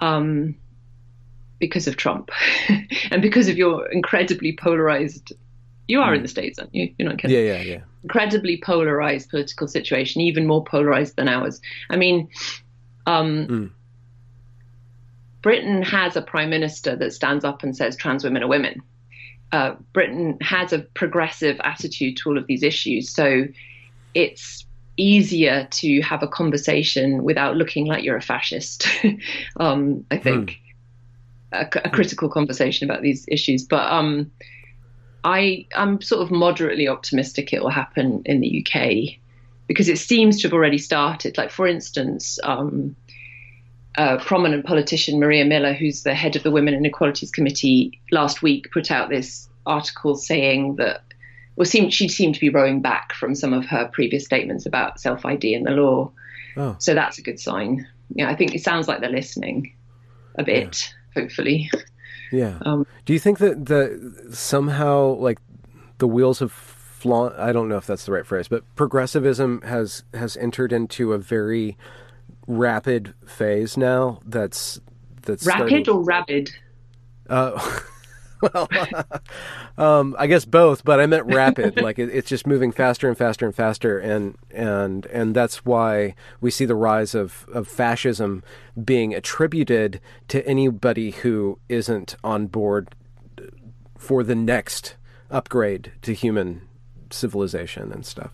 [0.00, 0.56] Um,
[1.58, 2.30] because of Trump
[3.10, 5.32] and because of your incredibly polarized.
[5.86, 6.16] You are mm.
[6.16, 6.94] in the states, aren't you?
[6.98, 7.36] You're not kidding.
[7.36, 7.80] Yeah, yeah, yeah.
[8.02, 11.60] Incredibly polarized political situation, even more polarized than ours.
[11.88, 12.28] I mean,
[13.06, 13.70] um, mm.
[15.40, 18.82] Britain has a prime minister that stands up and says trans women are women.
[19.50, 23.46] Uh, Britain has a progressive attitude to all of these issues, so
[24.12, 24.66] it's
[24.98, 28.86] easier to have a conversation without looking like you're a fascist.
[29.60, 30.67] um, I think hmm.
[31.52, 34.30] A, a, critical conversation about these issues, but um,
[35.24, 39.18] I I'm sort of moderately optimistic it will happen in the UK
[39.66, 41.38] because it seems to have already started.
[41.38, 42.38] Like for instance.
[42.42, 42.96] Um,
[43.98, 48.42] a prominent politician, Maria Miller, who's the head of the Women and Equalities Committee, last
[48.42, 51.02] week put out this article saying that,
[51.56, 55.00] well, seemed, she seemed to be rowing back from some of her previous statements about
[55.00, 56.12] self ID and the law.
[56.56, 56.76] Oh.
[56.78, 57.88] So that's a good sign.
[58.10, 59.74] Yeah, I think it sounds like they're listening
[60.36, 60.94] a bit.
[61.18, 61.70] Hopefully.
[62.32, 62.58] Yeah.
[62.62, 65.38] Um, Do you think that the somehow like
[65.98, 67.32] the wheels have flown?
[67.38, 71.18] I don't know if that's the right phrase, but progressivism has has entered into a
[71.18, 71.76] very
[72.46, 74.80] rapid phase now that's
[75.22, 75.88] that's rapid starting...
[75.88, 76.50] or rabid
[77.28, 77.80] uh,
[78.40, 78.68] well
[79.78, 83.16] um, i guess both but i meant rapid like it, it's just moving faster and
[83.16, 88.42] faster and faster and and and that's why we see the rise of of fascism
[88.84, 92.88] being attributed to anybody who isn't on board
[93.96, 94.96] for the next
[95.30, 96.62] upgrade to human
[97.10, 98.32] civilization and stuff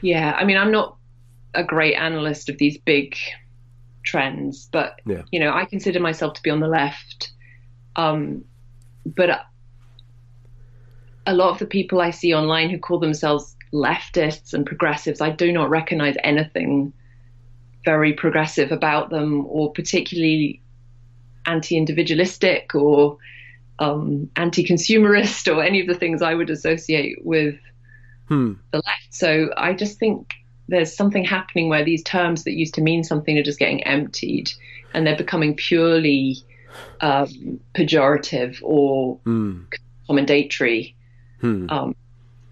[0.00, 0.96] yeah i mean i'm not
[1.54, 3.16] a great analyst of these big
[4.02, 5.22] trends, but yeah.
[5.30, 7.32] you know, I consider myself to be on the left.
[7.96, 8.44] Um,
[9.04, 9.46] but
[11.26, 15.30] a lot of the people I see online who call themselves leftists and progressives, I
[15.30, 16.92] do not recognize anything
[17.84, 20.60] very progressive about them or particularly
[21.46, 23.18] anti-individualistic or
[23.78, 27.56] um, anti-consumerist or any of the things I would associate with
[28.28, 28.54] hmm.
[28.70, 29.08] the left.
[29.10, 30.32] So I just think
[30.68, 34.50] there's something happening where these terms that used to mean something are just getting emptied
[34.94, 36.36] and they're becoming purely
[37.00, 39.64] um, pejorative or mm.
[40.06, 40.94] commendatory
[41.42, 41.70] mm.
[41.70, 41.94] um,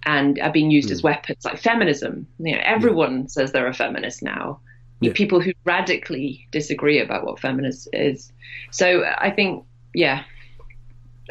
[0.04, 0.92] and are being used mm.
[0.92, 4.58] as weapons like feminism you know everyone says they're a feminist now
[5.00, 5.12] yeah.
[5.14, 8.32] people who radically disagree about what feminist is
[8.70, 9.64] so i think
[9.94, 10.24] yeah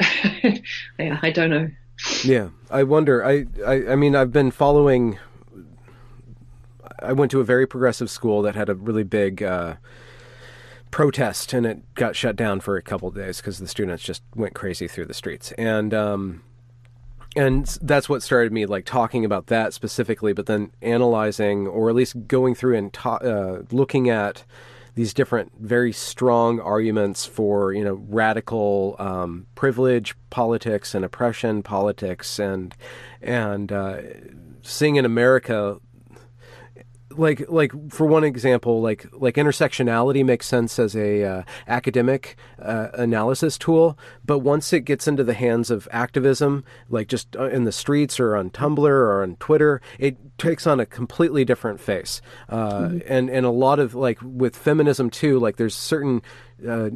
[0.98, 1.70] yeah i don't know
[2.24, 5.18] yeah i wonder I, I i mean i've been following
[7.02, 9.76] I went to a very progressive school that had a really big uh,
[10.90, 14.22] protest, and it got shut down for a couple of days because the students just
[14.34, 15.52] went crazy through the streets.
[15.52, 16.42] And um,
[17.36, 21.94] and that's what started me like talking about that specifically, but then analyzing or at
[21.94, 24.44] least going through and ta- uh, looking at
[24.94, 32.38] these different very strong arguments for you know radical um, privilege politics and oppression politics
[32.38, 32.74] and
[33.22, 34.00] and uh,
[34.62, 35.78] seeing in America
[37.10, 42.88] like like for one example like like intersectionality makes sense as a uh, academic uh,
[42.94, 47.64] analysis tool but once it gets into the hands of activism like just uh, in
[47.64, 52.20] the streets or on Tumblr or on Twitter it takes on a completely different face
[52.48, 52.98] uh, mm-hmm.
[53.06, 56.22] and and a lot of like with feminism too like there's certain
[56.68, 56.90] uh,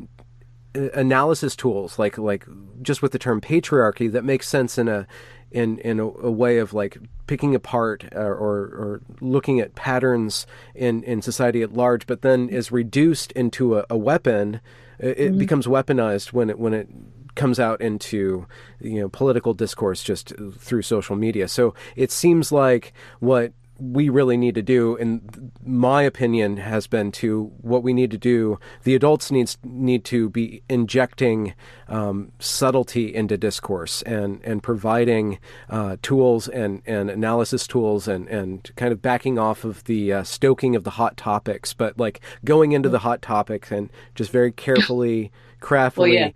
[0.75, 2.47] analysis tools like like
[2.83, 5.07] just with the term patriarchy that makes sense in a
[5.55, 10.47] in in a, a way of like picking apart uh, or, or looking at patterns
[10.75, 14.61] in, in society at large, but then is reduced into a, a weapon.
[14.99, 15.39] It, mm-hmm.
[15.39, 16.89] becomes weaponized when it when it
[17.35, 18.47] comes out into
[18.81, 21.49] you know political discourse just through social media.
[21.49, 27.11] So it seems like what we really need to do, in my opinion, has been
[27.13, 28.59] to what we need to do.
[28.85, 31.55] The adults needs need to be injecting
[31.89, 38.71] um, subtlety into discourse and and providing uh, tools and, and analysis tools and and
[38.77, 42.73] kind of backing off of the uh, stoking of the hot topics, but like going
[42.73, 46.31] into the hot topics and just very carefully, craftily well, yeah.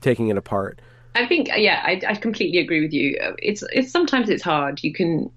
[0.00, 0.80] taking it apart.
[1.16, 3.18] I think yeah, I, I completely agree with you.
[3.38, 4.84] It's it's sometimes it's hard.
[4.84, 5.30] You can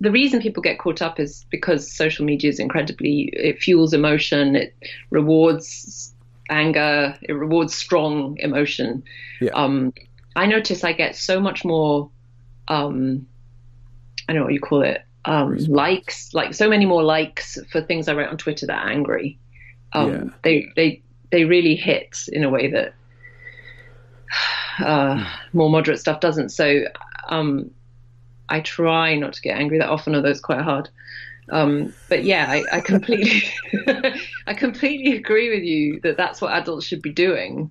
[0.00, 4.56] the reason people get caught up is because social media is incredibly it fuels emotion
[4.56, 4.74] it
[5.10, 6.14] rewards
[6.48, 9.02] anger it rewards strong emotion
[9.40, 9.50] yeah.
[9.52, 9.92] um,
[10.36, 12.10] i notice i get so much more
[12.68, 13.26] um,
[14.28, 17.82] i don't know what you call it um, likes like so many more likes for
[17.82, 19.38] things i write on twitter that are angry
[19.92, 20.24] um, yeah.
[20.42, 22.94] they they they really hit in a way that
[24.84, 25.58] uh, hmm.
[25.58, 26.84] more moderate stuff doesn't so
[27.28, 27.70] um,
[28.50, 30.88] I try not to get angry that often, although it's quite hard.
[31.48, 33.42] Um, but yeah, I, I completely,
[34.46, 37.70] I completely agree with you that that's what adults should be doing.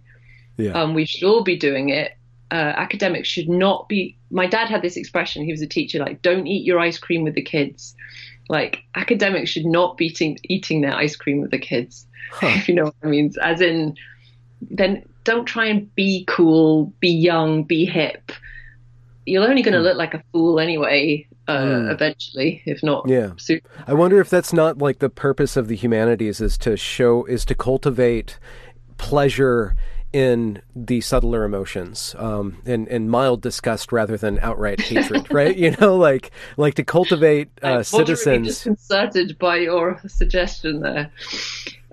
[0.58, 0.72] Yeah.
[0.72, 2.18] Um, we should all be doing it.
[2.52, 4.18] Uh, academics should not be.
[4.32, 5.46] My dad had this expression.
[5.46, 7.96] He was a teacher, like, "Don't eat your ice cream with the kids."
[8.50, 12.08] Like, academics should not be eating, eating their ice cream with the kids.
[12.32, 12.48] Huh.
[12.48, 13.32] If you know what I mean.
[13.42, 13.96] As in,
[14.62, 18.32] then don't try and be cool, be young, be hip.
[19.26, 19.84] You're only going to mm.
[19.84, 21.28] look like a fool anyway.
[21.48, 21.92] Uh, mm.
[21.92, 23.32] Eventually, if not, yeah.
[23.38, 23.62] Soon.
[23.88, 27.44] I wonder if that's not like the purpose of the humanities is to show is
[27.46, 28.38] to cultivate
[28.98, 29.76] pleasure
[30.12, 35.56] in the subtler emotions um, and, and mild disgust rather than outright hatred, right?
[35.56, 38.48] You know, like like to cultivate uh, citizens.
[38.48, 41.12] Disconcerted by your suggestion there.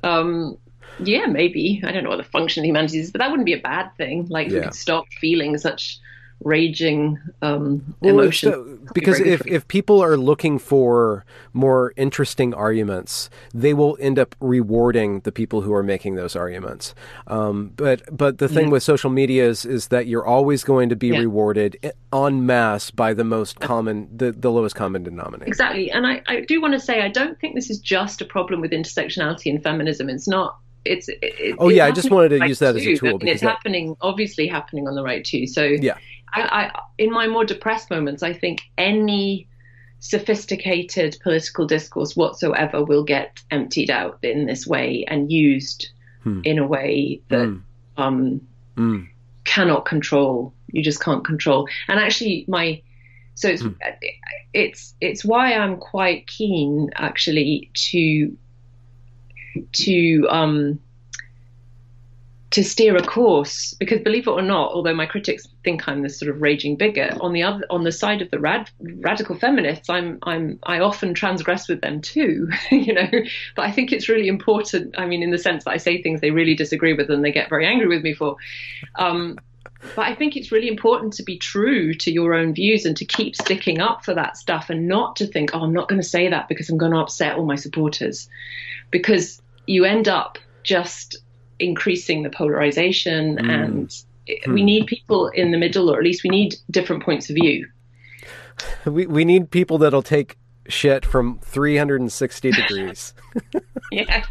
[0.03, 0.57] Um,
[0.99, 3.53] yeah, maybe I don't know what the function of humanities is, but that wouldn't be
[3.53, 4.27] a bad thing.
[4.29, 4.55] Like yeah.
[4.55, 5.99] we could stop feeling such
[6.45, 8.53] raging um, well, emotion.
[8.53, 14.35] So, because if, if people are looking for more interesting arguments, they will end up
[14.41, 16.95] rewarding the people who are making those arguments.
[17.27, 18.73] Um, but but the thing yeah.
[18.73, 21.19] with social media is is that you're always going to be yeah.
[21.19, 21.79] rewarded
[22.13, 25.49] en masse by the most common, the, the lowest common denominator.
[25.49, 25.91] Exactly.
[25.91, 28.61] And I, I do want to say, I don't think this is just a problem
[28.61, 30.09] with intersectionality and feminism.
[30.09, 30.59] It's not
[30.89, 32.79] it's it, oh yeah i just wanted to use that too.
[32.79, 33.49] as a tool I mean, it's that...
[33.49, 35.99] happening obviously happening on the right too so yeah
[36.37, 39.49] I, I, in my more depressed moments, I think any
[40.01, 45.89] sophisticated political discourse whatsoever will get emptied out in this way and used
[46.23, 46.41] hmm.
[46.45, 47.63] in a way that mm.
[47.97, 48.43] Um,
[48.77, 49.09] mm.
[49.45, 50.53] cannot control.
[50.67, 51.67] You just can't control.
[51.89, 52.83] And actually, my
[53.35, 53.75] so it's mm.
[54.53, 58.37] it's it's why I'm quite keen actually to
[59.73, 60.79] to um
[62.51, 66.19] to steer a course because believe it or not although my critics think i'm this
[66.19, 68.71] sort of raging bigot on the other on the side of the rad,
[69.01, 73.09] radical feminists i'm i'm i often transgress with them too you know
[73.57, 76.21] but i think it's really important i mean in the sense that i say things
[76.21, 78.37] they really disagree with and they get very angry with me for
[78.97, 79.37] um,
[79.95, 83.05] but I think it's really important to be true to your own views and to
[83.05, 86.09] keep sticking up for that stuff and not to think, oh, I'm not going to
[86.09, 88.29] say that because I'm going to upset all my supporters.
[88.91, 91.19] Because you end up just
[91.59, 93.51] increasing the polarization mm.
[93.51, 94.53] and mm.
[94.53, 97.67] we need people in the middle or at least we need different points of view.
[98.85, 100.37] We we need people that'll take
[100.69, 103.15] shit from 360 degrees.
[103.93, 104.25] Yeah.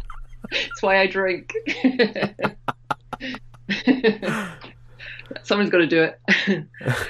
[0.50, 1.52] That's why i drink.
[5.42, 6.20] Someone's got to do it.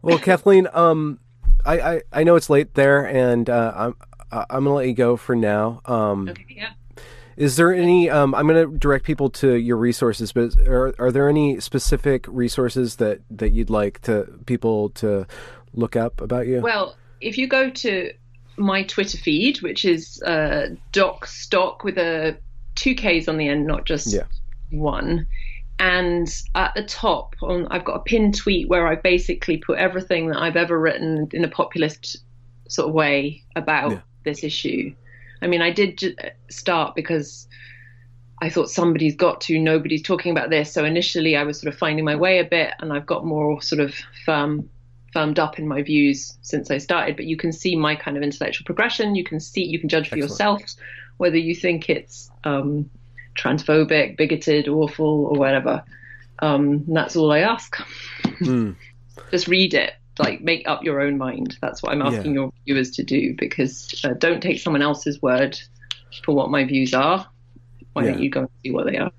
[0.00, 1.18] Well kathleen um
[1.66, 3.96] I, I i know it's late there and uh i'm
[4.32, 5.82] i'm gonna let you go for now.
[5.84, 6.70] Um okay, yeah
[7.36, 8.08] is there any?
[8.08, 12.26] Um, I'm going to direct people to your resources, but are, are there any specific
[12.28, 15.26] resources that that you'd like to people to
[15.74, 16.60] look up about you?
[16.60, 18.12] Well, if you go to
[18.56, 22.36] my Twitter feed, which is uh, Doc Stock with a
[22.74, 24.24] two Ks on the end, not just yeah.
[24.70, 25.26] one.
[25.78, 30.28] And at the top, on, I've got a pinned tweet where I basically put everything
[30.28, 32.16] that I've ever written in a populist
[32.68, 34.00] sort of way about yeah.
[34.24, 34.94] this issue.
[35.42, 36.02] I mean, I did
[36.48, 37.48] start because
[38.40, 40.72] I thought somebody's got to, nobody's talking about this.
[40.72, 43.60] So initially I was sort of finding my way a bit and I've got more
[43.62, 44.68] sort of firm,
[45.12, 47.16] firmed up in my views since I started.
[47.16, 49.14] But you can see my kind of intellectual progression.
[49.14, 50.30] You can see, you can judge for Excellent.
[50.30, 50.62] yourself
[51.18, 52.90] whether you think it's um,
[53.36, 55.82] transphobic, bigoted, awful, or whatever.
[56.40, 57.76] Um, that's all I ask.
[58.24, 58.76] Mm.
[59.30, 61.58] Just read it like make up your own mind.
[61.60, 62.40] That's what I'm asking yeah.
[62.40, 65.58] your viewers to do because uh, don't take someone else's word
[66.24, 67.26] for what my views are.
[67.92, 68.12] Why yeah.
[68.12, 69.12] don't you go and see what they are?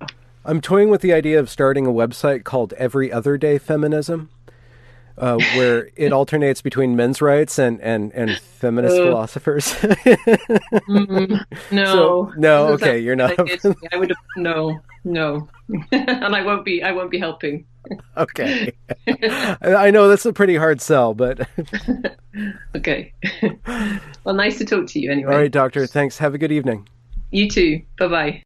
[0.44, 4.30] I'm toying with the idea of starting a website called Every Other Day Feminism.
[5.18, 9.72] Uh, where it alternates between men's rights and and and feminist uh, philosophers.
[9.74, 13.32] mm, no, so, no, okay, you're not.
[13.92, 15.48] I would no, no,
[15.92, 16.82] and I won't be.
[16.82, 17.66] I won't be helping.
[18.16, 18.72] okay.
[19.62, 21.48] I know that's a pretty hard sell, but.
[22.76, 23.12] okay.
[24.24, 25.32] Well, nice to talk to you anyway.
[25.32, 25.86] All right, doctor.
[25.86, 26.18] Thanks.
[26.18, 26.88] Have a good evening.
[27.30, 27.82] You too.
[27.98, 28.44] Bye bye.